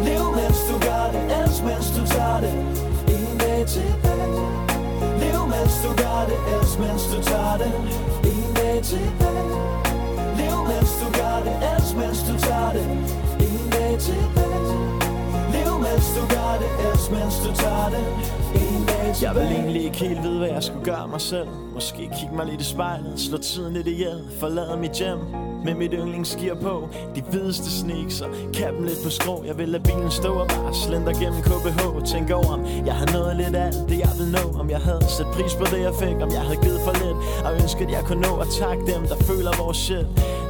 [0.08, 2.54] Lev mens du gør det, elsk mens du tager det.
[3.16, 4.44] Ingen dag tilbage
[5.22, 7.72] Lev mens du gør det, elsk mens du tager det.
[8.32, 9.46] Ingen dag tilbage
[10.40, 12.86] Lev mens du gør det, elsk mens du tager det.
[13.48, 14.74] Ingen dag tilbage
[15.54, 18.06] Lev mens du gør det, elsk mens du tager det.
[18.62, 21.50] Ingen dag tilbage Jeg vil egentlig ikke helt vide, hvad jeg skulle gøre mig selv.
[21.74, 25.94] Måske kigge mig lidt i spejlet, slå tiden lidt ihjel Forlade mit hjem med mit
[25.94, 26.90] yndlingsgear på.
[27.16, 29.44] De hvideste sneaks og kappen lidt på skrå.
[29.46, 31.82] Jeg vil lade bilen stå og bare slender gennem KBH.
[32.12, 34.60] Tænk over om jeg har nået lidt af alt det jeg vil nå.
[34.62, 36.18] Om jeg havde sat pris på det jeg fik.
[36.26, 37.18] Om jeg havde givet for lidt.
[37.46, 40.08] Og ønsket jeg kunne nå at takke dem der føler vores shit.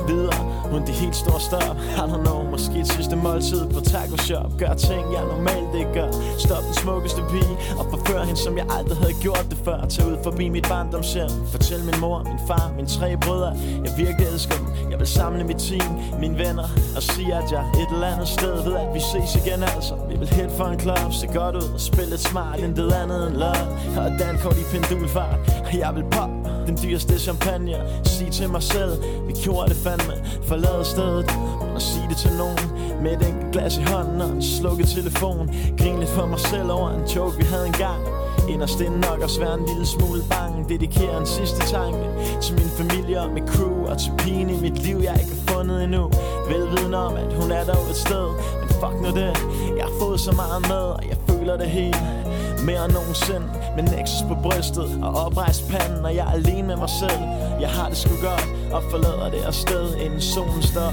[0.08, 0.40] Videre
[0.74, 4.52] uden det helt store stop I don't know, måske et sidste måltid på taco shop.
[4.60, 6.10] Gør ting jeg normalt ikke gør.
[6.38, 9.86] Stop den smukkeste pige Og forfør hende som jeg aldrig havde gjort det før.
[9.86, 11.30] Tag ud forbi mit barndomshjem.
[11.52, 13.52] Fortæl min mor, min far, mine tre brødre.
[13.86, 14.68] Jeg virkelig elsker dem.
[14.92, 18.64] Jeg vil samle mit team, mine venner Og sige at jeg et eller andet sted
[18.64, 19.96] ved at vi ses igen altså.
[20.10, 23.28] Vi vil hit for en club, se godt ud Og spille lidt smart, intet andet
[23.28, 23.68] end love.
[23.98, 25.40] Og dankort i pendulfart.
[25.66, 27.76] Og jeg vil pop den dyreste champagne.
[28.04, 28.92] Sig til mig selv,
[29.28, 31.26] vi gjorde det fandme Forlade stedet,
[31.62, 32.60] Og at sige det til nogen
[33.04, 35.48] Med et enkelt glas i hånden og en slukket telefon.
[35.78, 38.02] Grin lidt for mig selv over en joke vi havde engang.
[38.50, 40.66] Inderst inden nok også være en lille smule bange.
[40.70, 42.06] Dedikerer en sidste tanke
[42.42, 45.44] Til min familie og mit crew Og til pigen i mit liv jeg ikke har
[45.54, 46.04] fundet endnu.
[46.50, 48.28] Velviden om at hun er der et sted.
[48.60, 49.34] Men fuck nu det
[49.78, 52.35] Jeg har fået så meget med Og jeg føler føler det hele
[52.66, 53.48] mere end nogensinde.
[53.76, 57.22] Med Nexus på brystet og oprejst panden Og jeg er alene med mig selv.
[57.64, 60.92] Jeg har det sgu godt og forlader det afsted Inden solen står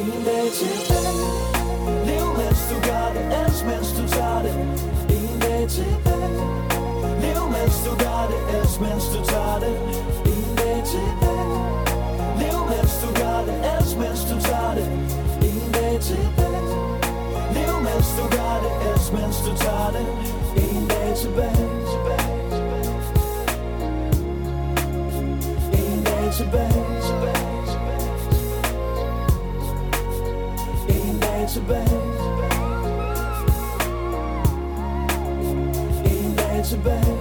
[0.00, 1.46] En dag tilbage
[2.08, 3.24] Lev mens du gør det.
[3.40, 4.54] Elsk mens du tager det.
[5.16, 6.44] En dag tilbage
[7.22, 8.40] Lev mens du gør det.
[8.56, 9.74] Elsk mens du tager det.
[10.32, 11.58] En dag tilbage
[12.40, 13.56] Lev mens du gør det.
[13.74, 14.86] Elsk mens du tager det.
[15.48, 16.75] En dag tilbage Lev
[17.96, 20.06] mens du gør det Elsk mens du tager det
[20.62, 21.66] En dag tilbage.
[25.72, 26.82] En dag tilbage.
[30.88, 31.98] En dag tilbage
[36.12, 37.14] En dag tilbage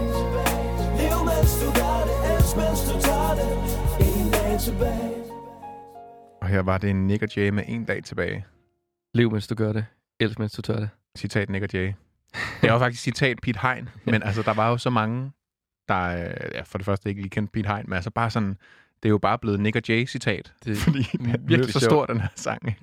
[1.00, 3.50] Lev mens du gør det Elsk mens du tager det
[4.08, 5.14] En dag tilbage
[6.42, 8.46] Og her var det Nick og Jay med en dag tilbage.
[9.14, 9.86] Lev, mens du gør det.
[10.20, 10.90] Elsk, mens du tør det.
[11.18, 11.94] Citat Nick og Jay.
[12.62, 15.32] Det var faktisk citat Pete Hein, men altså, der var jo så mange,
[15.88, 18.50] der øh, ja, for det første ikke lige kendte Pete Hein, men altså bare sådan,
[19.04, 21.80] det er jo bare blevet Nick og Jay citat, Det fordi den er virkelig så
[21.80, 22.68] stor, den her sang.
[22.68, 22.82] Ikke?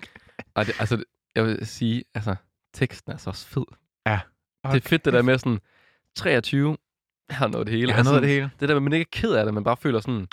[0.57, 2.35] Ej, det, altså, jeg vil sige, altså,
[2.75, 3.64] teksten er så også fed.
[4.07, 4.21] Ja.
[4.73, 5.59] Det er fedt, det der med sådan,
[6.16, 6.77] 23,
[7.29, 7.88] jeg har noget det hele.
[7.88, 8.51] Jeg har Altså, noget af det hele.
[8.61, 10.27] det der med, at man ikke er ked af det, man bare føler sådan...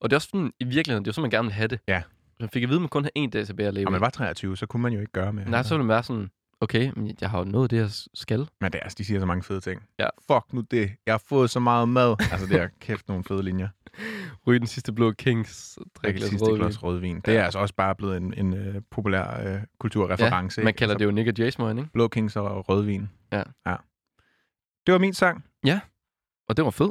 [0.00, 1.68] Og det er også sådan, i virkeligheden, det er jo sådan, man gerne vil have
[1.68, 1.80] det.
[1.88, 2.02] Ja.
[2.40, 3.86] Man fik at vide, at man kun har en dag tilbage at leve.
[3.86, 5.50] Og man var 23, så kunne man jo ikke gøre mere.
[5.50, 8.48] Nej, så ville man være sådan, okay, men jeg har jo nået det, jeg skal.
[8.60, 9.82] Men det er, altså, de siger så mange fede ting.
[9.98, 10.08] Ja.
[10.32, 10.90] Fuck nu det.
[11.06, 12.16] Jeg har fået så meget mad.
[12.32, 13.68] altså, det er kæft nogle fede linjer.
[14.46, 16.60] Ryge den sidste blå Kings, det lidt sidste rødvin.
[16.60, 17.20] glas rødvin.
[17.20, 20.62] Det er altså også bare blevet en, en uh, populær uh, kulturreference.
[20.62, 21.90] Man kalder det jo Nick og smøgen, ikke?
[21.92, 23.08] Blå Kings og rødvin.
[23.32, 23.42] Ja.
[23.66, 23.76] ja.
[24.86, 25.44] Det var min sang.
[26.48, 26.90] Og det var fed.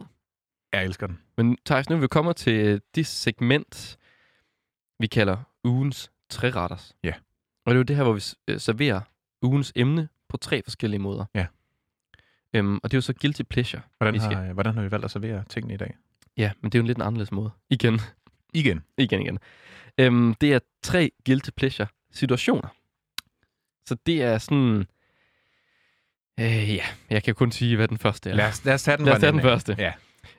[0.74, 1.20] Jeg elsker den.
[1.38, 3.98] Men Thijs, nu vi kommer til det segment,
[5.00, 6.96] vi kalder ugens træretters.
[7.04, 7.14] Ja.
[7.66, 9.02] Og det er jo det her, hvor vi øh, serverer
[9.44, 11.26] ugens emne på tre forskellige måder.
[11.36, 11.46] Ja.
[12.54, 13.82] Øhm, og det er jo så guilty pleasure.
[13.98, 14.36] Hvordan vi skal.
[14.36, 15.96] har, hvordan har vi valgt at servere tingene i dag?
[16.38, 17.52] Ja, men det er jo en lidt en anderledes måde.
[17.70, 18.02] Igen,
[18.54, 18.82] Igen.
[18.98, 19.40] igen, igen.
[19.98, 22.68] Øhm, det er tre guilty pleasure situationer.
[23.86, 24.86] Så det er sådan...
[26.40, 28.36] Øh, ja, jeg kan kun sige, hvad den første er.
[28.36, 29.76] Lad os, lad os tage den, Lad os tage den første.
[29.80, 29.94] Ja.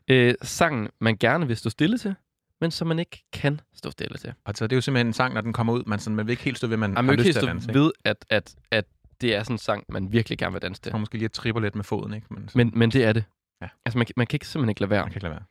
[0.08, 2.14] Øh, sangen, man gerne vil stå stille til,
[2.60, 4.32] men som man ikke kan stå stille til.
[4.46, 6.30] Altså, det er jo simpelthen en sang, når den kommer ud, man, sådan, man vil
[6.30, 7.74] ikke helt stå ved, man Man har lyst til at danse.
[7.74, 8.84] ved, at, at, at
[9.20, 10.92] det er sådan en sang, man virkelig gerne vil danse til.
[10.92, 12.26] Så måske lige at tripper lidt med foden, ikke?
[12.30, 13.24] Men, Men, men det er det.
[13.62, 13.68] Ja.
[13.84, 15.02] Altså, man, man kan ikke, simpelthen ikke lade være.
[15.02, 15.44] man kan ikke lade være.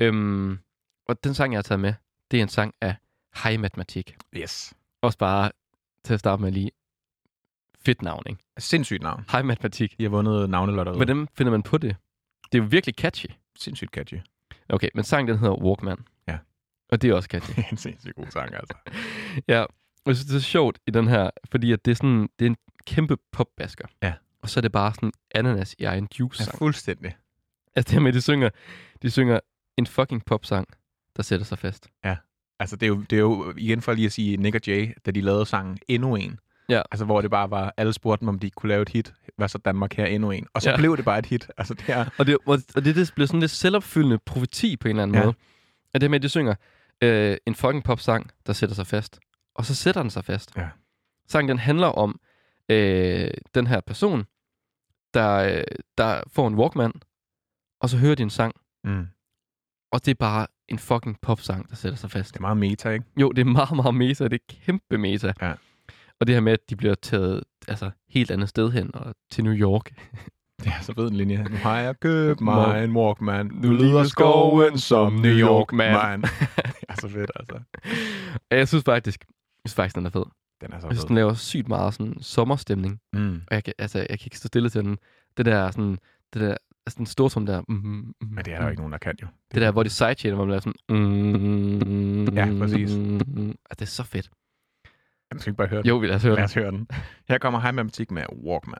[0.00, 0.58] Øhm,
[1.08, 1.94] og den sang, jeg har taget med,
[2.30, 2.96] det er en sang af
[3.44, 4.16] High Matematik.
[4.36, 4.74] Yes.
[5.02, 5.50] Også bare
[6.04, 6.70] til at starte med lige
[7.84, 8.42] fedt navn, ikke?
[8.58, 9.24] Sindssygt navn.
[9.30, 9.98] High Matematik.
[9.98, 10.98] De har vundet navnelotteriet.
[10.98, 11.96] Hvordan finder man på det?
[12.52, 13.26] Det er jo virkelig catchy.
[13.58, 14.18] Sindssygt catchy.
[14.68, 15.98] Okay, men sangen den hedder Walkman.
[16.28, 16.38] Ja.
[16.88, 17.60] Og det er også catchy.
[17.70, 18.74] En sindssygt god sang, altså.
[19.48, 19.60] ja,
[20.04, 22.46] og jeg synes, det er sjovt i den her, fordi at det er sådan, det
[22.46, 23.84] er en kæmpe popbasker.
[24.02, 24.12] Ja.
[24.42, 26.58] Og så er det bare sådan ananas i egen juice Ja, sang.
[26.58, 27.16] fuldstændig.
[27.76, 28.50] Altså det her med, de synger,
[29.02, 29.40] de synger
[29.78, 30.66] en fucking popsang,
[31.16, 31.88] der sætter sig fast.
[32.60, 34.92] Altså, det er, jo, det er jo, igen for lige at sige, Nick og Jay,
[35.06, 36.38] da de lavede sangen endnu en.
[36.68, 36.82] Ja.
[36.90, 39.14] Altså, hvor det bare var, alle spurgte dem, om de kunne lave et hit.
[39.36, 40.46] Hvad så Danmark her endnu en?
[40.54, 40.72] Og så Ja.
[40.74, 40.78] ja.
[40.78, 41.50] blev det bare et hit.
[41.58, 42.04] Altså, det er...
[42.18, 45.24] Og det, og det, det bliver sådan lidt selvopfyldende profeti på en eller anden Ja.
[45.24, 45.34] måde.
[45.94, 46.54] At det med, at de synger
[47.02, 49.20] øh, en fucking popsang, der sætter sig fast.
[49.54, 50.56] Og så sætter den sig fast.
[50.56, 50.68] Ja.
[51.28, 52.20] Sangen den handler om
[52.70, 54.24] øh, den her person,
[55.14, 55.64] der, øh,
[55.98, 56.92] der får en Walkman,
[57.80, 59.06] og så hører de en sang, Mm.
[59.92, 62.34] og det er bare en fucking popsang, der sætter sig fast.
[62.34, 63.04] Det er meget meta, ikke?
[63.20, 64.24] Jo, det er meget, meget meta.
[64.24, 65.32] Det er kæmpe meta.
[65.42, 65.54] Ja.
[66.20, 69.44] Og det her med, at de bliver taget altså, helt andet sted hen, og til
[69.44, 69.90] New York.
[70.66, 71.42] Er så fed en linje.
[71.50, 73.46] Nu har jeg købt mig en Walkman.
[73.46, 75.92] Nu lyder skoven som New York, man.
[75.92, 76.22] man.
[76.22, 77.60] det er så fedt, altså.
[78.50, 80.24] Jeg synes faktisk, jeg synes faktisk, den er fed.
[80.62, 83.00] Den er så Jeg synes, den laver sygt meget sådan sommerstemning.
[83.12, 83.34] Mm.
[83.46, 84.98] Og jeg kan, altså, jeg kan ikke stå stille til den.
[85.36, 85.98] Det der sådan,
[86.32, 87.62] det der, altså den stortum der.
[87.68, 89.26] Mm, mm, mm, Men det er der jo ikke nogen, der kan jo.
[89.54, 91.86] Det der, hvor de sidechainer, hvor man laver sådan...
[91.86, 92.96] Mm, Ja, præcis.
[92.96, 94.30] Mm, mm, altså, det er så fedt.
[95.30, 95.88] Jamen, skal ikke bare høre den?
[95.88, 96.44] Jo, vi lad os høre Lad det.
[96.44, 96.88] os høre den.
[97.28, 98.78] Her kommer High Matematik med Walkman.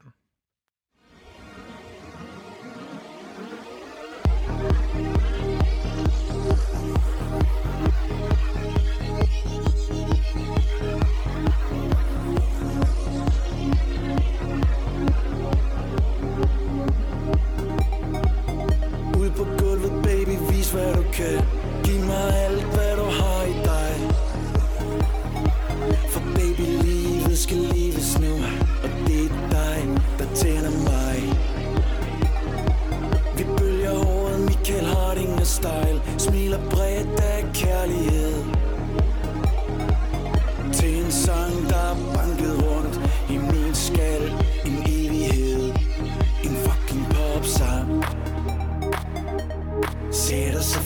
[20.72, 21.38] Hvad du kan.
[21.84, 23.94] Giv mig alt, hvad du har i dig.
[26.12, 28.32] For baby, livet skal leves nu
[28.82, 29.78] Og det er dig,
[30.18, 31.18] der tænder mig.
[33.36, 36.02] Vi bølger håret, Michael Harding og style.
[36.18, 38.21] Smiler bredt af kærlighed.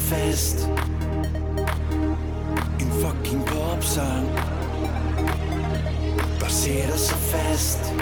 [0.09, 0.69] Fest
[2.81, 4.27] En fucking popsang
[6.41, 7.93] Der sætter sig fast.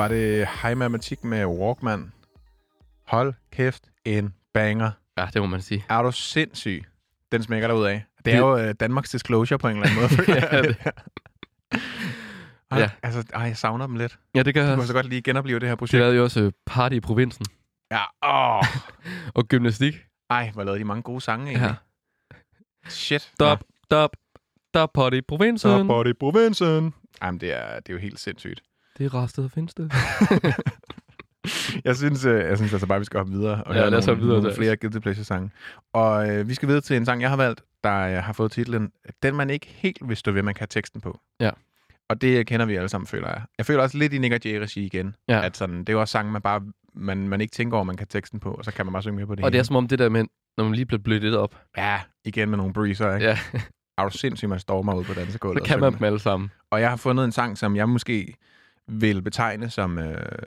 [0.00, 2.12] Var det High Matematik med Walkman.
[3.06, 4.90] Hold kæft, en banger.
[5.18, 5.84] Ja, det må man sige.
[5.88, 6.84] Er du sindssyg?
[7.32, 8.04] Den smækker der ud af.
[8.24, 10.32] Det er jo øh, Danmarks Disclosure på en eller anden måde.
[10.52, 10.76] Ja, det-
[12.70, 12.90] Ej, Ja.
[13.02, 14.18] Altså, ej, jeg savner dem lidt.
[14.34, 14.76] Ja, det gør Jeg jeg.
[14.76, 16.00] kunne så godt lige genopleve det her De projekt.
[16.00, 17.46] lavede jo også øh, Party i provinsen
[17.90, 18.64] Ja, åh.
[19.36, 19.94] og gymnastik.
[20.30, 21.66] Ej, hvor lavede de mange gode sange egentlig.
[21.68, 22.38] Ja.
[22.88, 23.22] Shit.
[23.22, 24.16] Stop, stop,
[24.68, 25.70] stop party i provinsen.
[25.70, 26.94] Stop body provinsen.
[27.22, 28.62] Jamen, det er, det er jo helt sindssygt.
[29.00, 29.92] Det er restet og findes det.
[31.84, 33.64] Jeg synes, øh, jeg synes altså bare, vi skal hoppe videre.
[33.64, 35.50] Og Ja, høre lad os nogle, hoppe videre nogle flere Guilty Pleasure-sange.
[35.92, 38.52] Og øh, vi skal videre til en sang, jeg har valgt, der øh, har fået
[38.52, 41.20] titlen Den, man ikke helt vil stå ved, man kan have teksten på.
[41.40, 41.50] Ja.
[42.08, 43.42] Og det kender vi alle sammen, føler jeg.
[43.58, 45.14] Jeg føler også lidt i Nick Jay-regi igen.
[45.28, 45.44] Ja.
[45.44, 46.62] At sådan, det er jo også sange, man bare
[46.94, 49.16] man, man ikke tænker over, man kan teksten på, og så kan man bare synge
[49.16, 49.66] med på det Og det er hele.
[49.66, 50.24] som om det der med,
[50.56, 53.26] når man lige bliver blødt lidt op, Ja, igen med nogle breezer, ikke?
[53.26, 53.38] ja,
[53.98, 56.50] Er du sindssygt, man stormer ud på så dansegulvet og kan man dem alle sammen.
[56.70, 58.34] Og jeg har fundet en sang, som jeg måske
[58.90, 60.38] vil betegne som øh,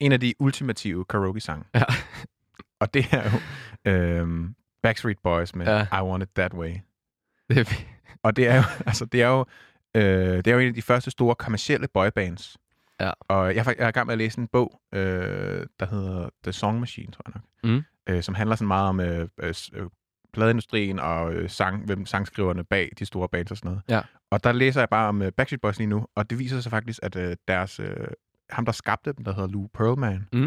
[0.00, 1.64] en af de ultimative karaoke-sange.
[1.74, 1.84] Ja.
[2.80, 3.38] Og det er jo
[3.92, 4.48] øh,
[4.82, 6.00] Backstreet Boys med Ja.
[6.00, 6.74] I Want It That Way.
[7.48, 7.64] Det er,
[8.22, 9.44] Og det er jo, altså, det er jo,
[9.94, 12.56] øh, det er jo en af de første store kommercielle boybands.
[13.00, 13.10] Ja.
[13.20, 16.52] Og jeg, jeg er i gang med at læse en bog, øh, der hedder The
[16.52, 17.72] Song Machine, tror jeg nok.
[17.72, 17.84] Mm.
[18.08, 19.86] Øh, som handler sådan meget om øh, øh, øh,
[20.34, 23.82] pladeindustrien og øh, sang, hvem sangskriverne bag de store bands og sådan noget.
[23.88, 24.00] Ja.
[24.30, 26.70] Og der læser jeg bare om øh, Backstreet Boys lige nu, og det viser sig
[26.70, 28.06] faktisk, at øh, deres, øh,
[28.50, 30.44] ham der skabte dem, der hedder Lou Pearlman, Mm.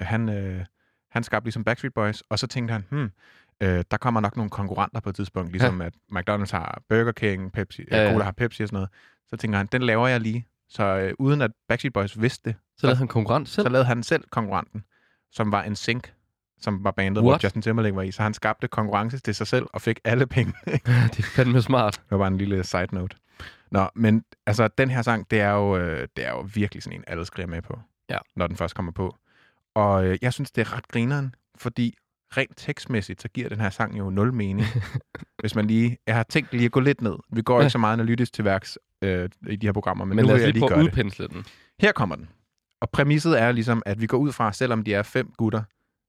[0.00, 0.64] øh, han, øh,
[1.10, 3.10] han skabte ligesom Backstreet Boys, og så tænkte han, hmm,
[3.62, 5.86] øh, der kommer nok nogle konkurrenter på et tidspunkt, ligesom ja.
[5.86, 8.12] at McDonald's har Burger King, Pepsi, Ja, ja.
[8.12, 8.88] Cola har Pepsi og sådan noget.
[9.28, 10.46] Så tænker han, den laver jeg lige.
[10.68, 13.64] Så øh, uden at Backstreet Boys vidste det, så lavede han konkurrent selv.
[13.64, 14.84] så lavede han selv konkurrenten,
[15.32, 16.12] som var en sync,
[16.60, 17.32] som var bandet, What?
[17.40, 18.10] hvor Justin Timberlake var i.
[18.10, 20.52] Så han skabte konkurrence til sig selv og fik alle penge.
[20.66, 22.00] det det er fandme smart.
[22.10, 23.16] var bare en lille side note.
[23.70, 26.98] Nå, men altså, den her sang, det er jo, øh, det er jo virkelig sådan
[26.98, 27.78] en, alle skriger med på,
[28.10, 28.18] Ja.
[28.36, 29.16] når den først kommer på.
[29.74, 31.94] Og øh, jeg synes, det er ret grineren, fordi
[32.36, 34.66] rent tekstmæssigt, så giver den her sang jo nul mening.
[35.40, 35.98] hvis man lige...
[36.06, 37.16] Jeg har tænkt lige at gå lidt ned.
[37.32, 37.60] Vi går Ja.
[37.60, 40.40] ikke så meget analytisk til værks øh, i de her programmer, men, Men, nu vil
[40.42, 40.84] jeg lige prøve at det.
[40.84, 41.44] udpensle den.
[41.80, 42.28] Her kommer den.
[42.80, 45.62] Og præmisset er ligesom, at vi går ud fra, selvom de er fem gutter,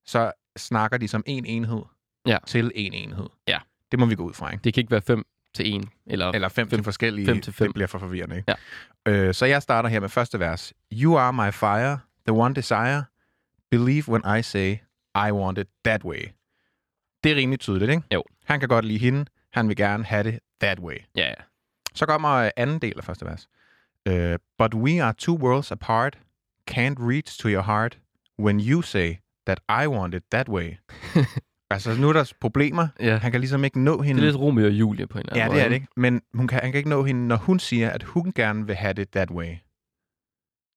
[0.10, 1.82] så snakker de som en enhed
[2.26, 2.38] Ja.
[2.48, 3.30] til en enhed.
[3.48, 3.60] Ja.
[3.92, 4.64] Det må vi gå ud fra, ikke?
[4.64, 5.90] Det kan ikke være fem til en.
[6.06, 7.26] Eller, Eller fem, til forskellige.
[7.28, 7.68] fem til fem.
[7.68, 8.56] Det bliver for forvirrende, ikke?
[9.08, 9.12] Ja.
[9.12, 10.74] Øh, så jeg starter her med første vers.
[10.94, 13.04] You are my fire, the one desire.
[13.72, 14.76] Believe when I say,
[15.28, 16.22] I want it that way.
[17.24, 18.04] Det er rimelig tydeligt, ikke?
[18.14, 18.24] Jo.
[18.46, 19.26] Han kan godt lide hende.
[19.54, 20.98] Han vil gerne have det that way.
[21.16, 21.34] ja, ja.
[21.96, 23.48] Så kommer øh, anden del af første vers.
[24.10, 26.20] Uh, But we are two worlds apart.
[26.72, 28.00] Can't reach to your heart
[28.40, 29.16] when you say
[29.50, 30.74] that I want it that way.
[31.74, 32.88] altså, nu er der problemer.
[33.00, 33.18] ja.
[33.18, 34.22] Han kan ligesom ikke nå Det hende.
[34.22, 35.88] er lidt Romeo og Julie på en eller Ja, anden det er måde, det ikke.
[35.98, 38.76] Men hun kan, han kan ikke nå hende, når hun siger, at hun gerne vil
[38.76, 39.56] have det that way.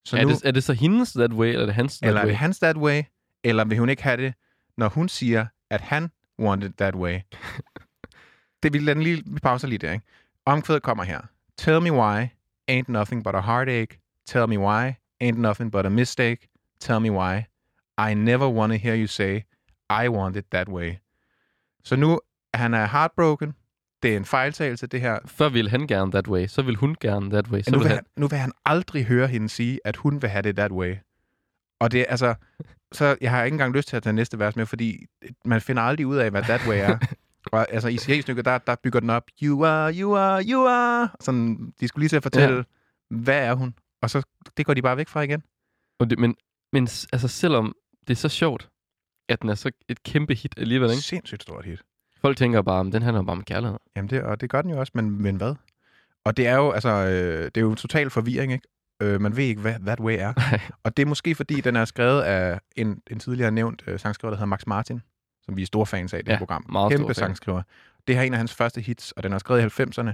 [0.09, 2.09] Så er, nu, det, er det så hendes that way, eller er det hans that
[2.09, 2.31] eller er way?
[2.31, 3.03] det hans that way,
[3.45, 4.35] eller vil hun ikke have det,
[4.77, 7.19] når hun siger, at han want it that way.
[8.63, 10.07] det vil den lige, vi pauser lige der, ikke?
[10.47, 11.21] Omkvædet kommer her.
[11.59, 12.27] Tell me why,
[12.71, 13.99] ain't nothing but a heartache.
[14.27, 14.93] Tell me why,
[15.25, 16.49] ain't nothing but a mistake.
[16.81, 17.43] Tell me why,
[18.11, 19.41] I never want to hear you say,
[20.05, 20.95] I want it that way.
[21.85, 22.21] Så nu,
[22.55, 23.55] han er heartbroken.
[24.03, 25.19] Det er en fejltagelse, det her.
[25.27, 27.63] Før ville han gerne that way, så vil hun gerne that way.
[27.63, 30.31] Så nu, vil vil han, nu vil han aldrig høre hende sige, at hun vil
[30.31, 30.97] have det that way.
[31.81, 32.35] Og det er altså...
[32.93, 35.07] Så jeg har ikke engang lyst til at tage næste vers med, fordi
[35.45, 36.99] man finder aldrig ud af, hvad that way er.
[37.53, 41.09] Og altså i C-stykket, der, der bygger den op, you are, you are, you are.
[41.21, 42.63] Sådan, de skulle lige til at fortælle, ja.
[43.11, 43.75] hvad er hun?
[44.03, 44.23] Og så
[44.57, 45.43] det går de bare væk fra igen.
[46.01, 46.37] og det, men,
[46.73, 47.75] men altså, selvom
[48.09, 48.69] det er så sjovt,
[49.29, 51.03] at den er så et kæmpe hit alligevel, ikke?
[51.03, 51.81] Sindssygt stort hit.
[52.21, 53.79] Folk tænker bare, at den handler bare om kærlighed.
[53.97, 55.55] Jamen det, og det gør den jo også, men, men hvad?
[56.25, 58.69] Og det er jo, altså, øh, det er jo en total forvirring, ikke?
[59.03, 60.33] Øh, man ved ikke, hvad that way er.
[60.37, 60.61] Nej.
[60.83, 64.31] Og det er måske, fordi den er skrevet af en, en tidligere nævnt øh, sangskriver,
[64.31, 65.03] der hedder Max Martin,
[65.45, 66.67] som vi er store fans af i det Ja, program.
[66.73, 67.63] meget Kæmpe sangskriver.
[68.07, 70.11] Det her er en af hans første hits, og den er skrevet i 90'erne,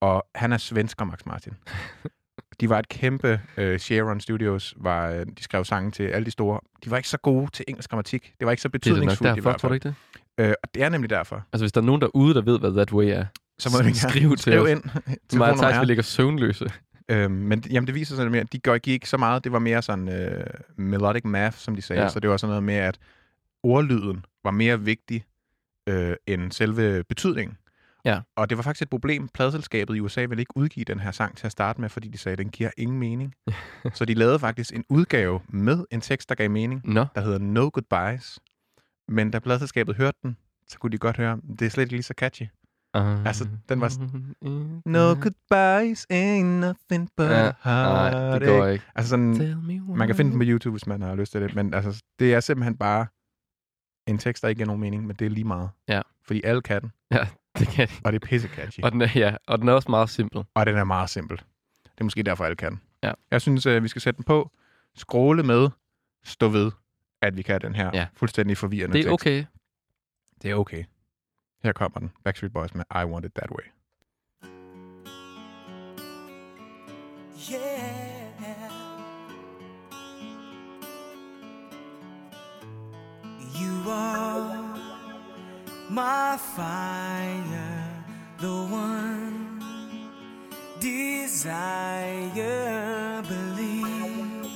[0.00, 1.52] og han er svensker, Max Martin.
[2.60, 6.30] De var et kæmpe øh, Sharon Studios, var, øh, de skrev sange til alle de
[6.30, 6.60] store.
[6.84, 8.32] De var ikke så gode til engelsk grammatik.
[8.40, 9.94] Det var ikke så Det er det nok betydningsfuldt derfor, tror du ikke det?
[10.38, 11.46] Øh, og det er nemlig derfor.
[11.52, 13.24] Altså, hvis der er nogen derude, der ved, hvad that way er,
[13.58, 14.70] Så må du gerne Skriv til skrive os.
[14.70, 14.82] ind.
[15.38, 16.70] mig og Thijs, vi ligger søvnløse.
[17.08, 19.44] Øhm, men jamen, det viser sig nemlig, at de gik ikke så meget.
[19.44, 20.44] Det var mere sådan øh,
[20.76, 22.02] melodic math, som de sagde.
[22.02, 22.08] Ja.
[22.08, 22.98] Så det var sådan noget med, at
[23.62, 25.24] ordlyden var mere vigtig
[25.86, 27.56] øh, end selve betydningen.
[28.04, 28.20] Ja.
[28.36, 29.28] Og det var faktisk et problem.
[29.28, 32.18] Pladselskabet i USA ville ikke udgive den her sang til at starte med, fordi de
[32.18, 33.34] sagde, at den giver ingen mening.
[33.94, 37.38] så de lavede faktisk en udgave med en tekst, der gav mening, Nå, der hedder
[37.38, 38.38] No Goodbyes.
[39.08, 40.36] Men da pladselskabet hørte den,
[40.68, 42.42] så kunne de godt høre, det er slet ikke lige så catchy.
[42.96, 43.98] uh, Altså, den var s-
[44.42, 48.84] mm, No goodbyes ain't nothing but Ja, a Nej, det går ikke.
[48.94, 49.34] Altså sådan,
[49.96, 51.54] man kan finde den på YouTube, hvis man har lyst til det.
[51.54, 53.06] Men altså, det er simpelthen bare
[54.06, 55.70] en tekst, der ikke giver nogen mening, men det er lige meget.
[55.88, 56.00] Ja.
[56.26, 56.92] Fordi alle kan den,
[57.60, 57.92] Det kan de.
[58.04, 58.80] og det er pisse catchy.
[58.82, 60.44] Og den er, ja, og den er også meget simpel.
[60.54, 61.36] Og den er meget simpel.
[61.84, 62.80] Det er måske derfor, alle kan.
[63.02, 63.12] Ja.
[63.30, 64.50] Jeg synes, øh, vi skal sætte den på,
[64.96, 65.68] scrolle med,
[66.24, 66.70] stå ved,
[67.22, 68.06] at vi kan den her Ja.
[68.16, 69.12] fuldstændig forvirrende Det er tekst.
[69.12, 69.44] okay.
[70.42, 70.84] Det er okay.
[71.62, 72.10] Her kommer den.
[72.24, 73.64] Backstreet Boys med I Want It That Way.
[77.52, 78.70] Yeah.
[83.60, 84.78] You are
[85.90, 87.49] my fire,
[88.40, 89.60] the one
[90.80, 92.32] desire.
[93.28, 94.46] Believe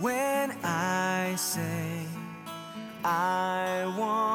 [0.00, 2.04] when I say
[3.04, 4.27] I want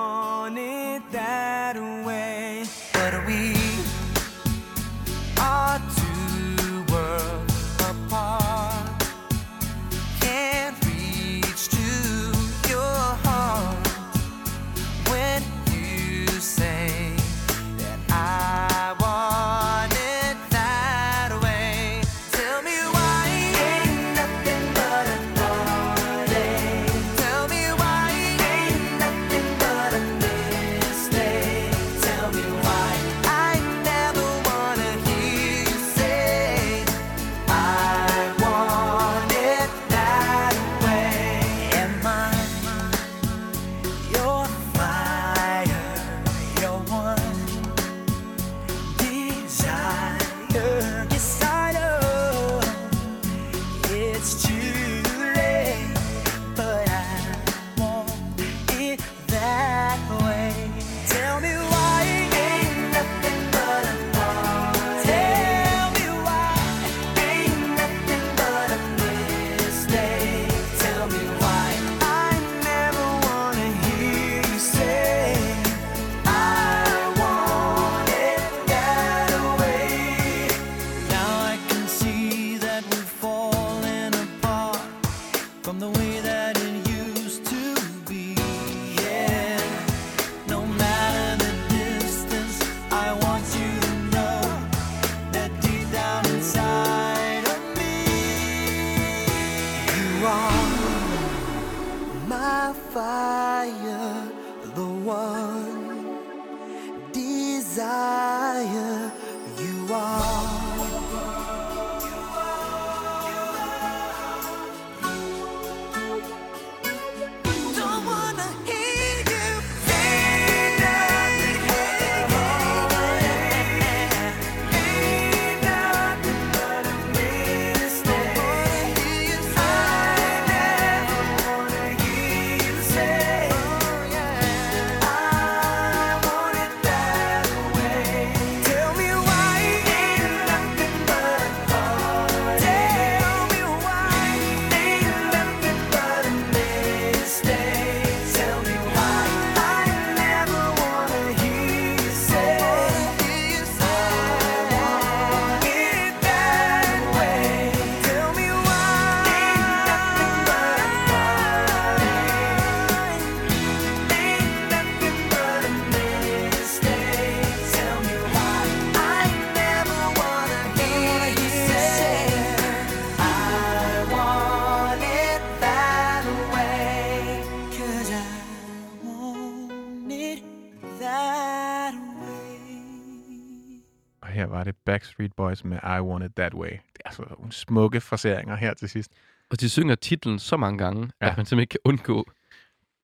[184.66, 186.70] var det Backstreet Boys med I Want It That Way.
[186.70, 189.11] Det er altså nogle smukke fraseringer her til sidst.
[189.49, 191.26] Og de synger titlen så mange gange, ja.
[191.26, 191.32] Ja.
[191.32, 192.32] at man simpelthen ikke kan undgå.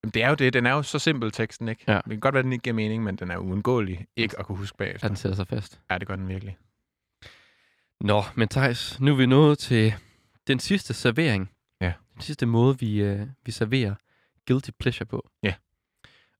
[0.04, 0.54] Jamen, Det er jo det.
[0.54, 1.84] Den er jo så simpel, teksten, ikke?
[1.88, 1.94] Ja.
[1.96, 4.46] Det kan godt være, at den ikke giver mening, men den er uundgåelig ikke at
[4.46, 5.08] kunne huske bagefter.
[5.08, 5.80] den sætter sig fast.
[5.92, 6.58] Ja, det gør den virkelig.
[8.02, 9.94] Nå, men Thijs, nu er vi nået til
[10.48, 11.52] den sidste servering.
[11.82, 11.94] Ja.
[12.14, 13.96] Den sidste måde, vi, øh, vi serverer
[14.48, 15.30] Guilty Pleasure på.
[15.44, 15.54] Ja.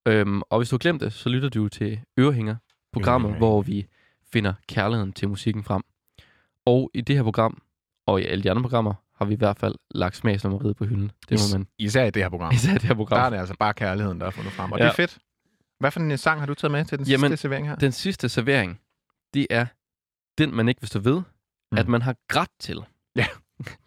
[0.06, 2.56] Øhm, og hvis du har glemt det, så lytter du til Ørehænger,
[2.94, 3.48] programmet, Ørehænger.
[3.48, 3.88] hvor vi
[4.34, 5.82] finder kærligheden til musikken frem.
[6.66, 7.62] Og i det her program,
[8.08, 11.12] og i alle de andre programmer, har vi i hvert fald lagt smagsnummeriet på hylden.
[11.30, 12.54] Det må man Især i det her program.
[12.56, 13.26] især i det her Der program.
[13.26, 14.72] er det altså bare kærligheden, der er fundet frem.
[14.72, 14.84] Og Ja.
[14.84, 15.18] det er fedt.
[15.80, 17.76] Hvad for en sang har du taget med til den Jamen, sidste servering her?
[17.76, 18.80] Den sidste servering,
[19.34, 19.66] det er
[20.38, 21.22] den, man ikke vil stå ved,
[21.72, 21.78] mm.
[21.78, 22.78] At man har grædt til.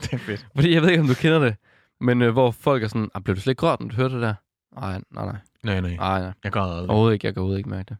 [0.03, 0.47] Det er fedt.
[0.55, 1.57] Fordi jeg ved ikke, om du kender det,
[2.01, 4.15] men øh, hvor folk er sådan, ah, blev du slet ikke rørt, når du hørte
[4.15, 4.35] det der?
[4.81, 5.97] Nej, nej, nej, Nej, nej.
[5.97, 6.33] nej, nej.
[6.45, 6.91] Jeg græder aldrig.
[6.91, 7.97] Overhovedet ikke, jeg kan overhovedet ikke mærke det.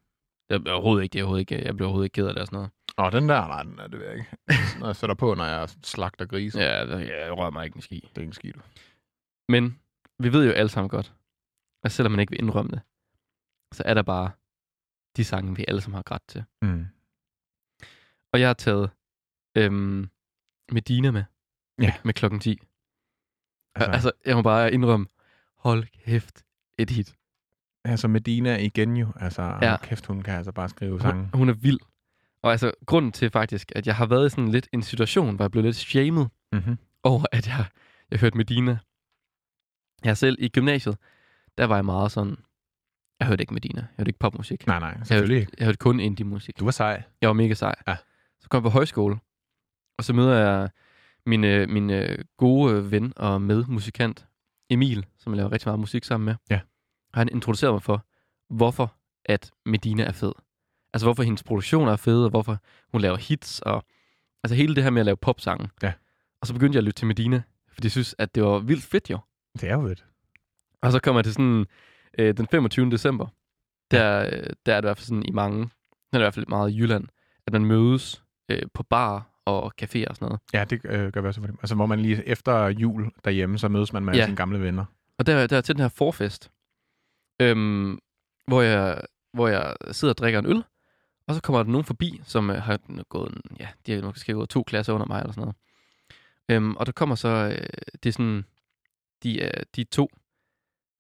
[0.53, 2.57] Jeg, overhovedet ikke, er overhovedet ikke, jeg bliver overhovedet ikke ked af det og sådan
[2.57, 2.71] noget.
[2.99, 4.31] Åh, den der, nej, den er det ved jeg ikke.
[4.81, 6.59] Når jeg sætter på, når jeg slagter grise.
[6.61, 6.79] Ja.
[6.79, 8.01] Ja, det- jeg rører mig ikke en ski.
[8.01, 8.53] Det er ikke en skid.
[9.49, 9.79] Men
[10.19, 11.15] vi ved jo alle sammen godt,
[11.85, 12.81] at selvom man ikke vil indrømme det,
[13.73, 14.31] så er der bare
[15.17, 16.45] de sange, vi alle sammen har grædt til.
[16.63, 16.87] Mm.
[18.33, 18.91] Og jeg har taget
[19.57, 20.09] øhm,
[20.73, 21.25] Medina med,
[21.79, 21.85] Ja.
[21.87, 22.51] med, med klokken 10.
[22.51, 22.63] Altså,
[23.75, 25.07] Altså, altså, jeg må bare indrømme,
[25.57, 26.45] hold kæft,
[26.79, 27.15] et hit.
[27.85, 29.09] Altså Medina igen jo.
[29.17, 29.77] Altså, Ja.
[29.83, 31.21] kæft, hun kan altså bare skrive sange.
[31.23, 31.79] Hun, hun er vild.
[32.43, 35.45] Og altså, grunden til faktisk, at jeg har været i sådan lidt en situation, hvor
[35.45, 36.79] jeg blev lidt shamed Mm-hmm.
[37.03, 37.65] over, at jeg,
[38.11, 38.79] jeg hørte Medina.
[40.05, 40.97] Jeg selv i gymnasiet,
[41.59, 42.37] der var jeg meget sådan,
[43.21, 44.67] jeg hørte ikke Medina, jeg hørte ikke popmusik.
[44.67, 45.53] Nej, nej, jeg selvfølgelig hørte, ikke.
[45.59, 46.59] jeg hørte kun indie-musik.
[46.59, 47.03] Du var sej.
[47.21, 47.75] Jeg var mega sej.
[47.89, 47.97] Ja.
[48.41, 49.17] Så kom jeg på højskole,
[49.99, 50.71] og så møder jeg
[51.27, 54.27] min, øh, min øh, gode ven og medmusikant,
[54.71, 56.35] Emil, som jeg laver rigtig meget musik sammen med.
[56.51, 56.61] Ja.
[57.13, 58.07] Og han introducerede mig for,
[58.51, 58.95] hvorfor
[59.25, 60.33] at Medina er fed.
[60.95, 62.59] Altså hvorfor hendes produktioner er fede, og hvorfor
[62.93, 63.85] hun laver hits, og
[64.45, 65.69] altså hele det her med at lave popsange.
[65.83, 65.93] Ja.
[66.41, 67.43] Og så begyndte jeg at lytte til Medina,
[67.73, 69.19] fordi jeg synes, at det var vildt fedt jo.
[69.61, 70.05] Det er jo fedt.
[70.83, 71.67] Og så kommer jeg til sådan
[72.19, 72.91] øh, den 25.
[72.91, 73.27] december.
[73.91, 74.31] Der,
[74.67, 75.59] der er det i hvert fald sådan i mange,
[76.13, 77.05] der er i hvert fald meget i Jylland,
[77.47, 80.41] at man mødes øh, på bar og caféer og sådan noget.
[80.53, 81.41] Ja, det øh, gør vi også.
[81.41, 84.25] Altså, hvor man lige efter jul derhjemme, så mødes man med ja.
[84.25, 84.85] sine gamle venner.
[85.19, 86.51] Og der, der er til den her forfest,
[87.41, 87.99] øhm,
[88.47, 89.01] hvor, jeg,
[89.33, 90.65] hvor jeg sidder og drikker en øl,
[91.27, 94.33] og så kommer der nogen forbi, som øh, har gået, en- ja, de har måske
[94.33, 95.57] gået to klasser under mig eller sådan noget.
[96.49, 97.67] Øhm, og der kommer så, øh,
[98.03, 98.45] det er sådan,
[99.23, 100.11] de er de to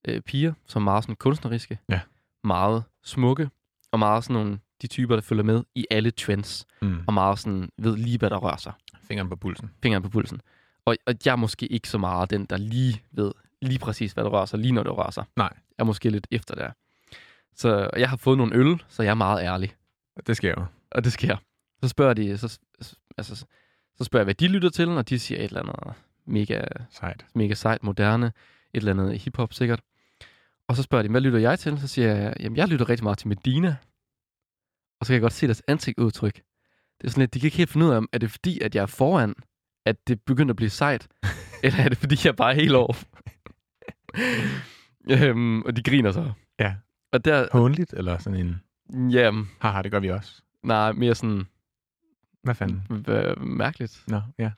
[0.08, 2.00] øh, piger, som er meget sådan kunstneriske, Ja.
[2.44, 3.50] meget smukke,
[3.92, 6.98] og meget sådan nogle, de typer, der følger med i alle trends, Mm.
[7.06, 8.72] og meget sådan, ved lige, hvad der rører sig
[9.02, 9.70] Fingeren på pulsen.
[9.82, 10.40] fingeren på pulsen.
[10.84, 14.24] Og, og jeg er måske ikke så meget den, der lige ved lige præcis, hvad
[14.24, 15.24] der rører sig, lige når det rører sig.
[15.36, 15.50] Nej.
[15.52, 16.70] Jeg er måske lidt efter der.
[17.54, 19.74] Så jeg har fået nogle øl, så jeg er meget ærlig.
[20.26, 20.64] Det sker jo.
[20.90, 21.36] Og det sker.
[21.82, 22.58] Så spørger de, så,
[23.18, 23.46] altså,
[23.96, 25.94] så spørger jeg, hvad de lytter til, og de siger et eller andet
[26.26, 27.26] mega, Sejt.
[27.34, 28.32] mega sejt, moderne, et
[28.74, 29.80] eller andet hiphop sikkert.
[30.68, 31.80] Og så spørger de, hvad lytter jeg til?
[31.80, 33.76] Så siger jeg, jamen jeg lytter rigtig meget til Medina.
[35.00, 36.34] Og så kan jeg godt se deres ansigtudtryk.
[37.00, 38.60] Det er sådan lidt, de kan ikke helt finde ud af, om er det fordi,
[38.60, 39.34] at jeg er foran,
[39.86, 41.08] at det begynder at blive sejt,
[41.64, 42.94] eller er det fordi, jeg bare er helt over?
[45.10, 46.32] øhm, og de griner så.
[46.60, 46.74] Ja.
[47.12, 48.60] Og der, Hånligt, eller sådan en...
[49.10, 50.42] jamen, Haha, det gør vi også.
[50.62, 51.46] nej, mere sådan
[52.42, 52.82] Hvad fanden?
[52.90, 54.04] hva- mærkeligt.
[54.08, 54.52] Nå, ja.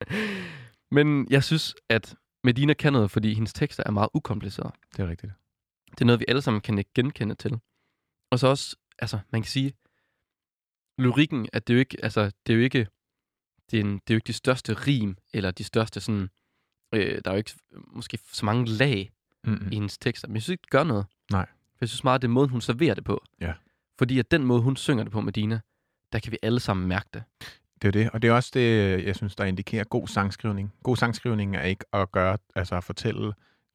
[0.96, 4.72] Men jeg synes, at Medina kan noget, fordi hendes tekster er meget ukomplicerede.
[4.96, 5.32] Det er rigtigt.
[5.90, 7.60] Det er noget, vi alle sammen kan ikke genkende til.
[8.30, 9.72] Og så også, altså, man kan sige,
[10.98, 12.86] lyrikken, at det er jo ikke, altså, det er jo ikke,
[13.70, 16.28] det er, en, det er jo ikke de største rim, eller de største sådan,
[16.92, 17.52] øh, der er jo ikke
[17.86, 19.10] måske så mange lag
[19.44, 19.68] Mm-hmm.
[19.72, 21.06] i hendes tekster, men jeg synes ikke, det gør noget.
[21.32, 21.46] Nej.
[21.46, 23.24] For jeg synes meget, det er måden, hun serverer det på.
[23.40, 23.52] Ja.
[23.98, 25.60] Fordi at den måde, hun synger det på, Medina,
[26.12, 27.22] der kan vi alle sammen mærke det.
[27.82, 30.72] Det er det, og det er også det, jeg synes, der indikerer god sangskrivning.
[30.82, 33.32] God sangskrivning er ikke at gøre, altså at fortælle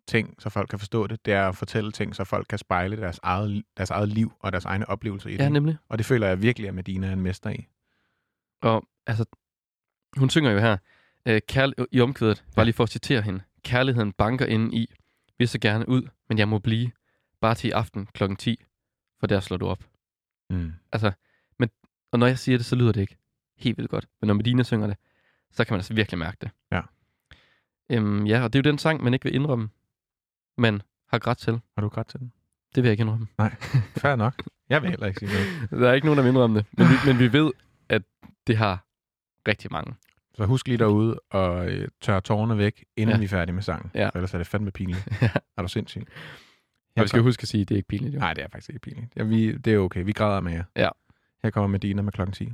[0.07, 1.25] ting, så folk kan forstå det.
[1.25, 4.51] Det er at fortælle ting, så folk kan spejle deres eget, deres eget liv og
[4.51, 5.51] deres egne oplevelser i Ja, det.
[5.51, 5.77] nemlig.
[5.89, 7.67] Og det føler jeg virkelig, at Medina er en mester i.
[8.61, 9.25] Og altså,
[10.17, 10.77] hun synger jo her,
[11.27, 13.41] øh, kærl- i omkvædet, bare lige for at citere hende.
[13.63, 14.93] Kærligheden banker inde i,
[15.37, 16.91] vil så gerne ud, men jeg må blive,
[17.41, 18.63] bare til i aften klokken 10,
[19.19, 19.83] for der slår du op.
[20.49, 20.73] Mm.
[20.91, 21.11] Altså,
[21.59, 21.69] men,
[22.11, 23.17] og når jeg siger det, så lyder det ikke
[23.57, 24.07] helt vildt godt.
[24.21, 24.97] Men når Medina synger det,
[25.51, 26.49] så kan man altså virkelig mærke det.
[26.71, 26.81] Ja.
[27.91, 29.69] Øhm, ja, og det er jo den sang, man ikke vil indrømme,
[30.57, 31.59] men har grædt til.
[31.75, 32.33] Har du grædt til den?
[32.75, 33.27] Det vil jeg ikke indrømme.
[34.01, 34.43] Fair nok.
[34.69, 35.69] Jeg vil heller ikke sige noget.
[35.83, 36.65] Der er ikke nogen, der vil indrømme det.
[36.77, 37.51] Men vi, men vi ved,
[37.89, 38.01] at
[38.47, 38.85] det har
[39.47, 39.95] rigtig mange.
[40.37, 43.15] Så husk lige derude og øh, tørre tårerne væk, inden Ja.
[43.15, 43.19] ja.
[43.19, 43.91] vi er færdige med sangen.
[43.95, 44.09] Ja.
[44.09, 45.07] For ellers er det fandme pinligt.
[45.21, 45.29] Ja.
[45.57, 46.01] Er du sindssyg?
[46.97, 48.15] Og vi skal huske at sige, at det er ikke pinligt.
[48.15, 48.19] Jo.
[48.19, 49.13] Nej, det er faktisk ikke pinligt.
[49.15, 50.03] Ja, vi, det er okay.
[50.03, 50.63] Vi græder med jer.
[50.75, 50.89] Ja.
[51.43, 52.49] Her kommer Medina med klokken 10.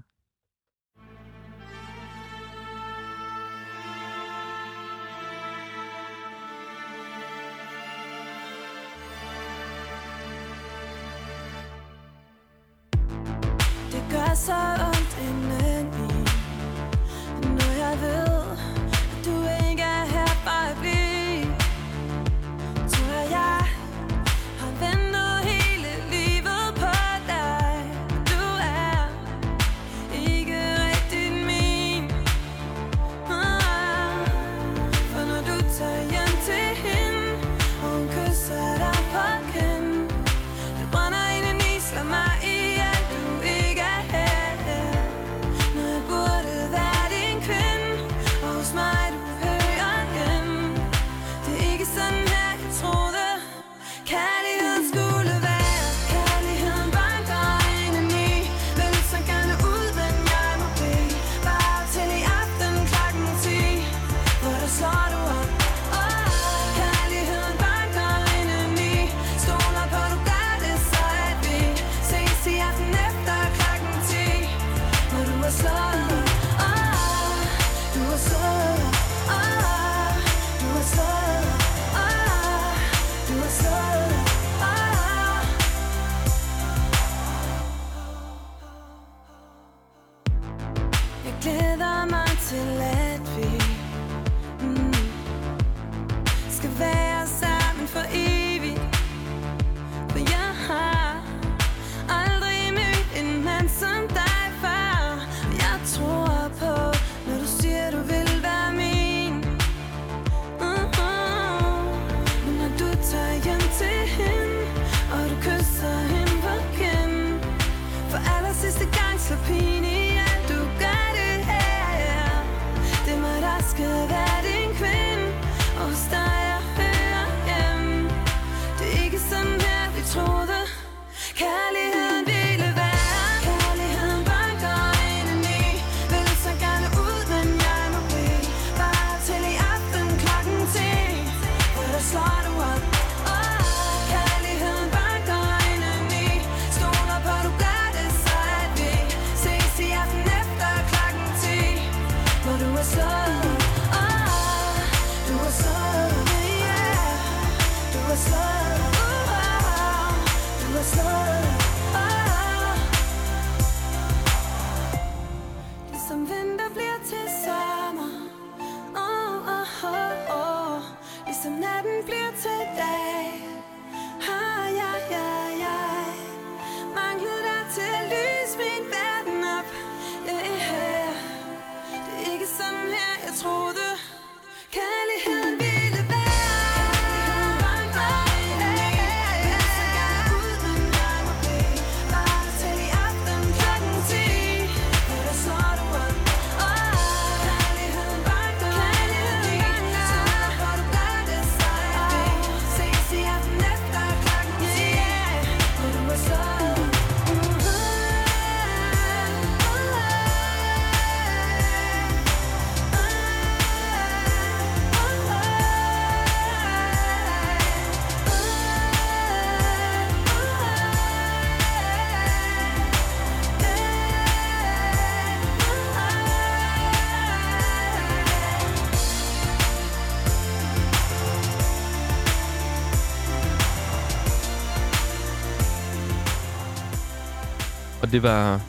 [238.14, 238.62] det var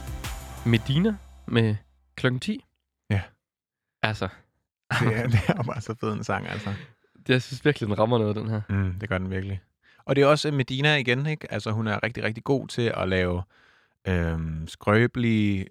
[0.68, 1.16] Medina
[1.46, 1.76] med
[2.14, 2.64] klokken 10.
[3.10, 3.20] Ja.
[4.02, 4.28] Altså,
[5.00, 6.74] Det er, det er bare så fed en sang, altså.
[7.16, 8.60] det, jeg synes virkelig, den rammer noget, den her.
[8.68, 9.60] Mm, det gør den virkelig.
[10.04, 11.52] Og det er også Medina igen, ikke?
[11.52, 13.42] Altså, hun er rigtig, rigtig god til at lave
[14.08, 15.66] øhm, skrøbelige,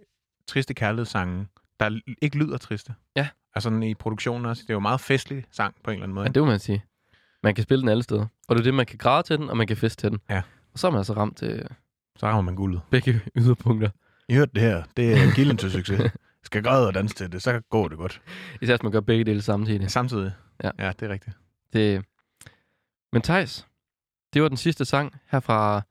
[0.48, 1.48] triste kærlighedssange,
[1.80, 2.94] der ikke lyder triste.
[3.16, 3.28] Ja.
[3.56, 4.62] Altså sådan i produktionen også.
[4.62, 6.26] Det er jo meget festlig sang på en eller anden måde.
[6.26, 6.84] Ja, det må man sige.
[7.44, 8.26] Man kan spille den alle steder.
[8.48, 10.20] Og det er det, man kan græde til den, og man kan feste til den.
[10.30, 10.42] Ja.
[10.74, 11.68] Og så er man altså ramt til
[12.24, 12.82] Så rammer man guldet.
[12.90, 13.90] begge yderpunkter.
[14.30, 14.84] I hørte det her.
[14.98, 16.12] Det er kilden til succes.
[16.44, 18.22] Skal græde og danse til det, så går det godt.
[18.62, 19.92] Især hvis man gør begge dele samtidig.
[19.92, 20.34] Samtidig.
[20.64, 20.72] Ja.
[20.80, 21.38] ja det er rigtigt.
[21.74, 22.06] Det...
[23.12, 23.68] Men Thijs,
[24.34, 25.82] det var den sidste sang her fra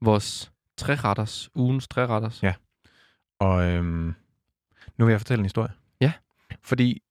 [0.00, 2.42] vores træretters, ugens træretters.
[2.42, 2.54] Ja.
[3.38, 4.14] Og øhm,
[4.98, 5.72] nu vil jeg fortælle en historie.
[6.00, 6.12] Ja.
[6.62, 7.02] Fordi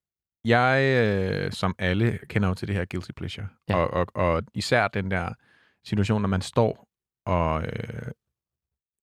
[0.45, 3.47] jeg, øh, som alle, kender jo til det her guilty pleasure.
[3.69, 3.76] Ja.
[3.76, 5.34] Og, og, og især den der
[5.84, 6.88] situation, når man står
[7.26, 8.11] og øh,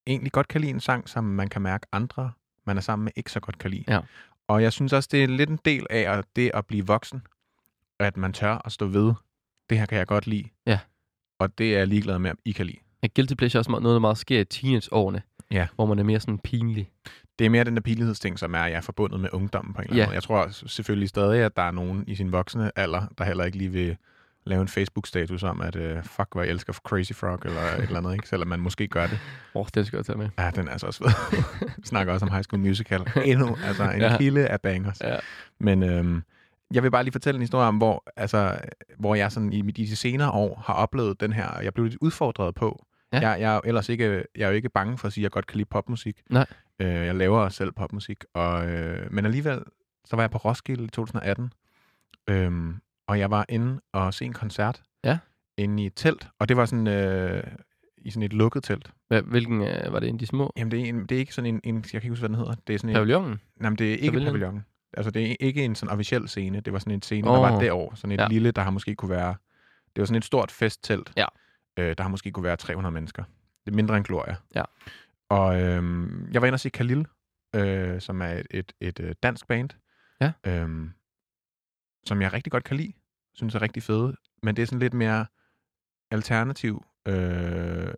[0.08, 2.30] egentlig godt kan lide en sang, som man kan mærke andre,
[2.66, 3.84] man er sammen med, ikke så godt kan lide.
[3.88, 4.00] Ja.
[4.48, 7.22] Og jeg synes også, det er lidt en del af det at blive voksen,
[7.98, 9.12] at man tør at stå ved,
[9.70, 10.44] det her kan jeg godt lide.
[10.66, 10.78] Ja.
[11.38, 12.78] Og det er jeg ligeglad med, om I kan lide.
[13.02, 15.22] Ja, guilty pleasure er også noget, der meget sker i teenageårene.
[15.50, 15.66] Ja.
[15.74, 16.90] Hvor man er mere sådan pinlig.
[17.38, 19.88] Det er mere den der pinlighedsting, som er, jeg er forbundet med ungdommen på en
[19.90, 20.06] eller anden Ja.
[20.06, 20.14] måde.
[20.14, 23.58] Jeg tror selvfølgelig stadig, at der er nogen i sin voksne alder, der heller ikke
[23.58, 23.96] lige vil
[24.48, 27.96] lave en Facebook-status om, at uh, fuck, hvor jeg elsker Crazy Frog, eller et eller
[27.98, 28.28] andet, ikke?
[28.28, 29.18] selvom man måske gør det.
[29.54, 30.28] Åh, oh, det skal jeg tage med.
[30.38, 31.12] Ja, den er altså også.
[31.76, 33.06] Vi snakker også om High School Musical.
[33.24, 34.16] Endnu, altså en Ja.
[34.18, 35.00] kilde af bangers.
[35.00, 35.16] Ja.
[35.60, 36.22] Men øhm,
[36.74, 38.58] jeg vil bare lige fortælle en historie om, hvor, altså,
[38.98, 42.54] hvor jeg sådan i, de senere år har oplevet den her, jeg blev lidt udfordret
[42.54, 42.84] på.
[43.12, 43.18] Ja.
[43.28, 45.24] Jeg, jeg, er jo ellers ikke, jeg er jo ikke bange for at sige, at
[45.24, 46.20] jeg godt kan lide popmusik.
[46.30, 46.46] Nej.
[46.80, 48.24] Øh, jeg laver selv popmusik.
[48.34, 49.62] Og, øh, men alligevel,
[50.04, 51.52] så var jeg på Roskilde i 2018,
[52.30, 52.74] øhm,
[53.08, 55.18] og jeg var inde og se en koncert Ja.
[55.56, 56.28] inde i et telt.
[56.38, 57.42] Og det var sådan øh,
[57.98, 58.90] i sådan et lukket telt.
[59.08, 60.52] Hvad, hvilken øh, var det en af de små?
[60.56, 62.28] Jamen, det er, en, det er ikke sådan en, en, jeg kan ikke huske, hvad
[62.28, 62.54] den hedder.
[62.66, 63.40] Det er sådan en, Pavillonen?
[63.56, 64.26] Nej, men det er ikke Pavillon?
[64.32, 64.64] pavillon.
[64.92, 66.60] Altså, det er ikke en sådan officiel scene.
[66.60, 67.34] Det var sådan en scene, oh.
[67.34, 67.96] der var derovre.
[67.96, 68.28] Sådan et Ja.
[68.28, 69.34] lille, der har måske kunne være...
[69.96, 71.12] Det var sådan et stort festtelt.
[71.16, 71.26] Ja.
[71.78, 73.22] Øh, der har måske kunne være 300 mennesker.
[73.66, 74.36] Det er mindre end Gloria.
[74.54, 74.62] Ja.
[75.28, 77.06] Og øhm, jeg var inde og se Khalil,
[77.54, 79.70] øh, som er et, et, et, øh, dansk band.
[80.20, 80.32] Ja.
[80.46, 80.90] Øhm,
[82.08, 82.92] som jeg rigtig godt kan lide.
[83.34, 84.16] Synes er rigtig fede.
[84.42, 85.26] Men det er sådan lidt mere
[86.10, 87.94] alternativ, øh, hvad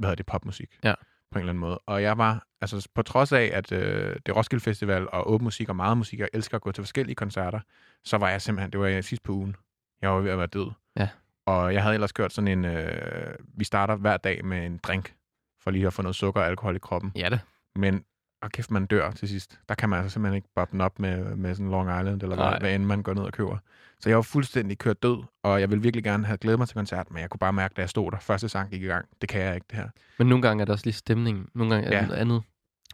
[0.00, 0.78] hedder det, popmusik.
[0.84, 0.94] Ja.
[1.30, 1.78] På en eller anden måde.
[1.78, 5.68] Og jeg var, altså på trods af, at øh, det Roskilde Festival og åben musik
[5.68, 7.60] og meget musik, jeg elsker at gå til forskellige koncerter,
[8.04, 9.56] så var jeg simpelthen, det var jeg sidst på ugen.
[10.02, 10.70] Jeg var ved at være død.
[10.96, 11.08] Ja.
[11.46, 15.14] Og jeg havde ellers kørt sådan en, øh, vi starter hver dag med en drink,
[15.60, 17.12] for lige at få noget sukker og alkohol i kroppen.
[17.16, 17.40] Ja det.
[17.76, 18.04] Men
[18.42, 19.58] og kæft, man dør til sidst.
[19.68, 22.36] Der kan man altså simpelthen ikke boppe den op med, med sådan Long Island, eller
[22.36, 22.50] Nej.
[22.50, 23.56] hvad, hvad end man går ned og køber.
[24.00, 26.74] Så jeg var fuldstændig kørt død, og jeg ville virkelig gerne have glædet mig til
[26.74, 29.06] koncert, men jeg kunne bare mærke, da jeg stod der, første sang gik i gang.
[29.20, 29.88] Det kan jeg ikke, det her.
[30.18, 31.48] Men nogle gange er der også lige stemning.
[31.54, 31.98] Nogle gange er Ja.
[32.00, 32.42] det noget andet.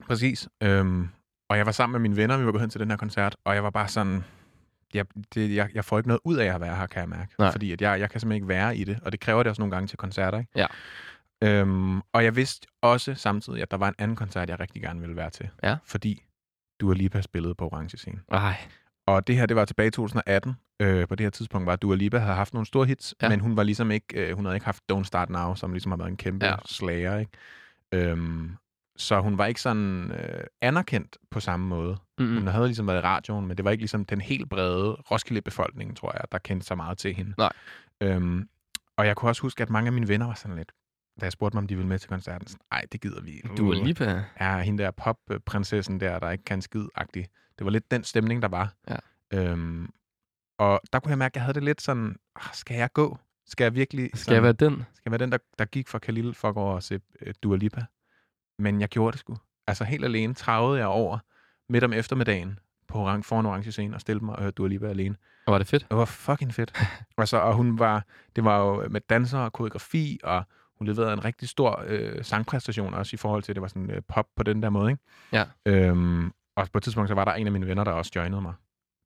[0.06, 0.48] Præcis.
[0.62, 1.08] Øhm,
[1.48, 3.36] og jeg var sammen med mine venner, vi var gået hen til den her koncert,
[3.44, 4.24] og jeg var bare sådan,
[4.94, 7.32] jeg, det, jeg, jeg får ikke noget ud af at være her, kan jeg mærke.
[7.38, 7.52] Nej.
[7.52, 9.62] Fordi at jeg, jeg kan simpelthen ikke være i det, og det kræver det også
[9.62, 10.38] nogle gange til koncerter.
[10.38, 10.50] Ikke?
[10.56, 10.66] Ja.
[11.44, 15.00] Øhm, og jeg vidste også samtidig, at der var en anden koncert, jeg rigtig gerne
[15.00, 15.48] ville være til.
[15.62, 15.76] Ja.
[15.84, 16.22] Fordi
[16.80, 18.20] Dua Lipa spillede på Orange Scene.
[18.28, 18.56] Ej,
[19.06, 20.54] Og det her, det var tilbage i 2018.
[20.80, 23.28] Øh, på det her tidspunkt var Dua Lipa havde haft nogle store hits, Ja.
[23.28, 25.92] men hun var ligesom ikke, øh, hun havde ikke haft Don't Start Now, som ligesom
[25.92, 26.56] har været en kæmpe Ja.
[26.66, 27.32] slager, ikke?
[27.92, 28.56] Øhm,
[28.96, 31.96] så hun var ikke sådan øh, anerkendt på samme måde.
[32.18, 34.92] mm Hun havde ligesom været i radioen, men det var ikke ligesom den helt brede
[34.92, 37.34] Roskilde-befolkning, tror jeg, der kendte så meget til hende.
[37.38, 37.52] Nej.
[38.00, 38.48] Øhm,
[38.96, 40.72] og jeg kunne også huske, at mange af mine venner var sådan lidt,
[41.20, 43.42] da jeg spurgte mig, om de ville med til koncerten, sådan, ej, det gider vi.
[43.56, 44.24] Du er lige.
[44.40, 47.26] Ja, hende der pop-prinsessen der, der ikke kan skid-agtig.
[47.58, 48.74] Det var lidt den stemning, der var.
[48.88, 48.96] Ja.
[49.32, 49.90] Øhm,
[50.58, 53.18] og der kunne jeg mærke, at jeg havde det lidt sådan, "Ah, skal jeg gå?
[53.46, 54.10] Skal jeg virkelig...
[54.14, 54.72] Skal jeg være den?
[54.94, 57.32] skal jeg være den, der, der gik fra Khalil for at gå og se uh,
[57.42, 57.84] Dua Lipa?
[58.58, 59.36] Men jeg gjorde det sgu.
[59.66, 61.18] Altså helt alene travede jeg over
[61.68, 62.58] midt om eftermiddagen
[62.88, 65.16] på orange, foran orange scene og stillede mig og hørte Dua Lipa alene.
[65.46, 65.86] Og var det fedt?
[65.90, 66.72] Det var fucking fedt.
[67.18, 68.04] altså, og hun var,
[68.36, 70.44] det var jo med danser og koreografi, og
[70.78, 73.90] hun leverede en rigtig stor øh, sangpræstation også i forhold til, at det var sådan
[73.90, 75.02] øh, pop på den der måde, ikke?
[75.32, 75.44] Ja.
[75.66, 78.40] Øhm, og på et tidspunkt, så var der en af mine venner, der også joinede
[78.40, 78.54] mig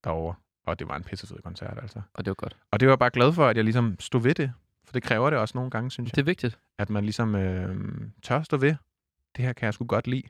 [0.04, 0.34] derovre.
[0.66, 2.00] Og det var en pissefed koncert, altså.
[2.14, 2.56] Og det var godt.
[2.70, 4.52] Og det var jeg bare glad for, at jeg ligesom stod ved det.
[4.84, 6.16] For det kræver det også nogle gange, synes jeg.
[6.16, 6.58] Det er vigtigt.
[6.78, 7.76] At man ligesom øh,
[8.22, 8.74] tør stå ved.
[9.36, 10.22] Det her kan jeg sgu godt lide.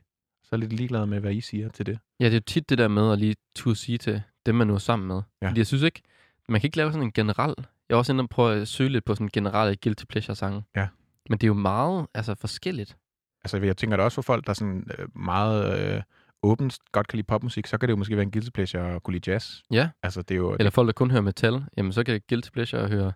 [0.42, 1.98] Så er jeg lidt ligeglad med, hvad I siger til det.
[2.20, 4.66] Ja, det er jo tit det der med at lige turde sige til dem, man
[4.66, 5.22] nu er sammen med.
[5.42, 5.48] Ja.
[5.48, 6.02] Fordi jeg synes ikke,
[6.48, 7.54] man kan ikke lave sådan en generel...
[7.88, 10.36] Jeg er også inde og prøve at søge lidt på sådan en generel guilty pleasure
[10.36, 10.62] sange.
[10.76, 10.88] Ja.
[11.28, 12.96] Men det er jo meget altså, forskelligt.
[13.44, 16.02] Altså, jeg tænker da også for folk, der sådan øh, meget øh,
[16.42, 19.02] åbent godt kan lide popmusik, så kan det jo måske være en guilty pleasure at
[19.02, 19.60] kunne lide jazz.
[19.70, 19.88] Ja.
[20.02, 20.56] Altså, det er jo...
[20.58, 23.12] Eller folk, der kun hører metal, jamen så kan guilty pleasure høre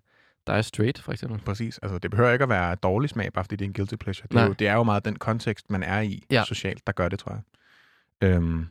[0.46, 1.40] Dire Straight, for eksempel.
[1.40, 1.78] Præcis.
[1.78, 4.26] Altså, det behøver ikke at være dårlig smag, bare fordi det er en guilty pleasure.
[4.28, 4.46] Det er, Nej.
[4.48, 6.44] jo, det er jo meget den kontekst, man er i Ja.
[6.44, 7.42] socialt, der gør det, tror jeg.
[8.28, 8.66] Øhm,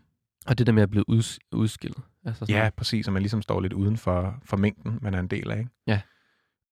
[0.48, 1.98] Og det der med at blive uds- udskilt.
[2.26, 3.08] Altså sådan, ja, præcis.
[3.08, 5.70] Og man ligesom står lidt uden for, for mængden, man er en del af, ikke?
[5.88, 6.02] Ja.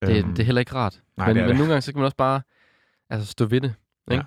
[0.02, 1.02] Det, Øhm, det er heller ikke rart.
[1.18, 1.58] nej, men, det er men det.
[1.58, 2.41] nogle gange, så kan man også bare
[3.10, 3.74] altså, stå ved det.
[4.12, 4.24] Ikke?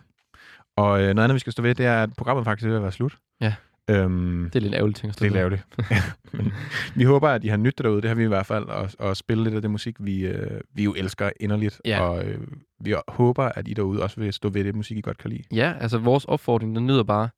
[0.76, 2.76] Og øh, noget andet, vi skal stå ved, det er, at programmet faktisk er ved
[2.76, 3.18] at være slut.
[3.40, 3.54] Ja.
[3.90, 5.66] Øhm, Det er lidt ærgerligt ting at stå det er lavligt.
[6.32, 6.52] Men
[6.94, 8.02] vi håber, at I har nydt det derude.
[8.02, 8.64] Det har vi i hvert fald.
[8.64, 11.80] Og, og spille lidt af det musik, vi, øh, vi jo elsker inderligt.
[11.84, 12.00] Ja.
[12.00, 12.40] Og øh,
[12.80, 15.42] vi håber, at I derude også vil stå ved det musik, I godt kan lide.
[15.52, 17.28] Ja, altså vores opfordring, den lyder bare,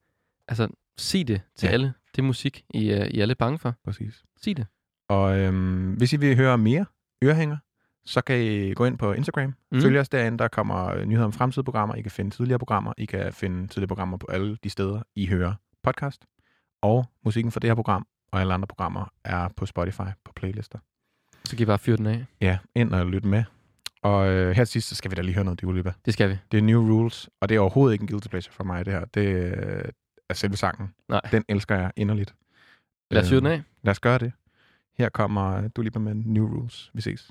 [0.48, 0.68] altså
[0.98, 1.70] sig det til Ja.
[1.70, 1.72] ja.
[1.72, 1.92] alle.
[2.12, 3.74] Det er musik, I, er- I er lidt bange for.
[3.84, 4.22] Præcis.
[4.42, 4.66] Sig det.
[5.08, 6.84] Og øhm, hvis I vil høre mere
[7.24, 7.56] ørehænger,
[8.06, 9.54] så kan I gå ind på Instagram.
[9.72, 9.80] Mm.
[9.80, 10.38] Følg os derinde.
[10.38, 11.94] Der kommer øh, nyheder om fremtidige programmer.
[11.94, 12.92] I kan finde tidligere programmer.
[12.98, 16.24] I kan finde tidligere programmer på alle de steder, I hører podcast.
[16.82, 20.78] Og musikken for det her program og alle andre programmer er på Spotify på playlister.
[21.44, 22.24] Så kan I bare fyre den af.
[22.40, 23.44] Ja, ind og lyt med.
[24.02, 25.92] Og øh, her til sidst, så skal vi da lige høre noget Dua.
[26.04, 26.38] Det skal vi.
[26.52, 28.92] Det er New Rules, og det er overhovedet ikke en guilty pleasure for mig, det
[28.94, 29.04] her.
[29.04, 29.84] Det øh,
[30.30, 30.88] er selve sangen.
[31.08, 31.20] Nej.
[31.32, 32.34] Den elsker jeg inderligt.
[33.10, 33.62] Lad os fyre den Øhm, af.
[33.82, 34.32] Lad os gøre det.
[34.98, 36.90] Her kommer Dua Lipa med New Rules.
[36.94, 37.30] Vi ses.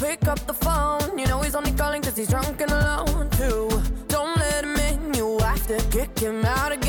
[0.00, 1.18] Pick up the phone.
[1.18, 3.68] You know he's only calling cause he's drunk and alone too.
[4.08, 5.14] don't let him in.
[5.14, 6.87] You have to kick him out again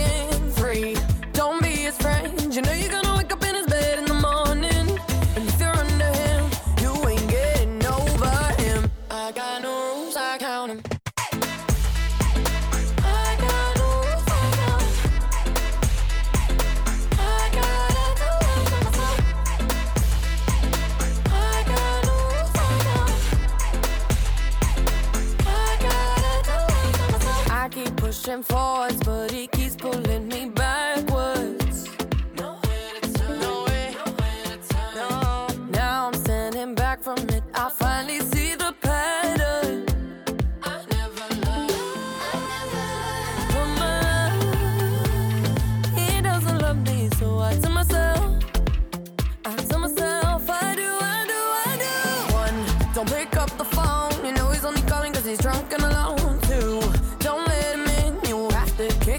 [28.30, 28.99] pushing forward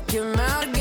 [0.01, 0.80] have to kick him out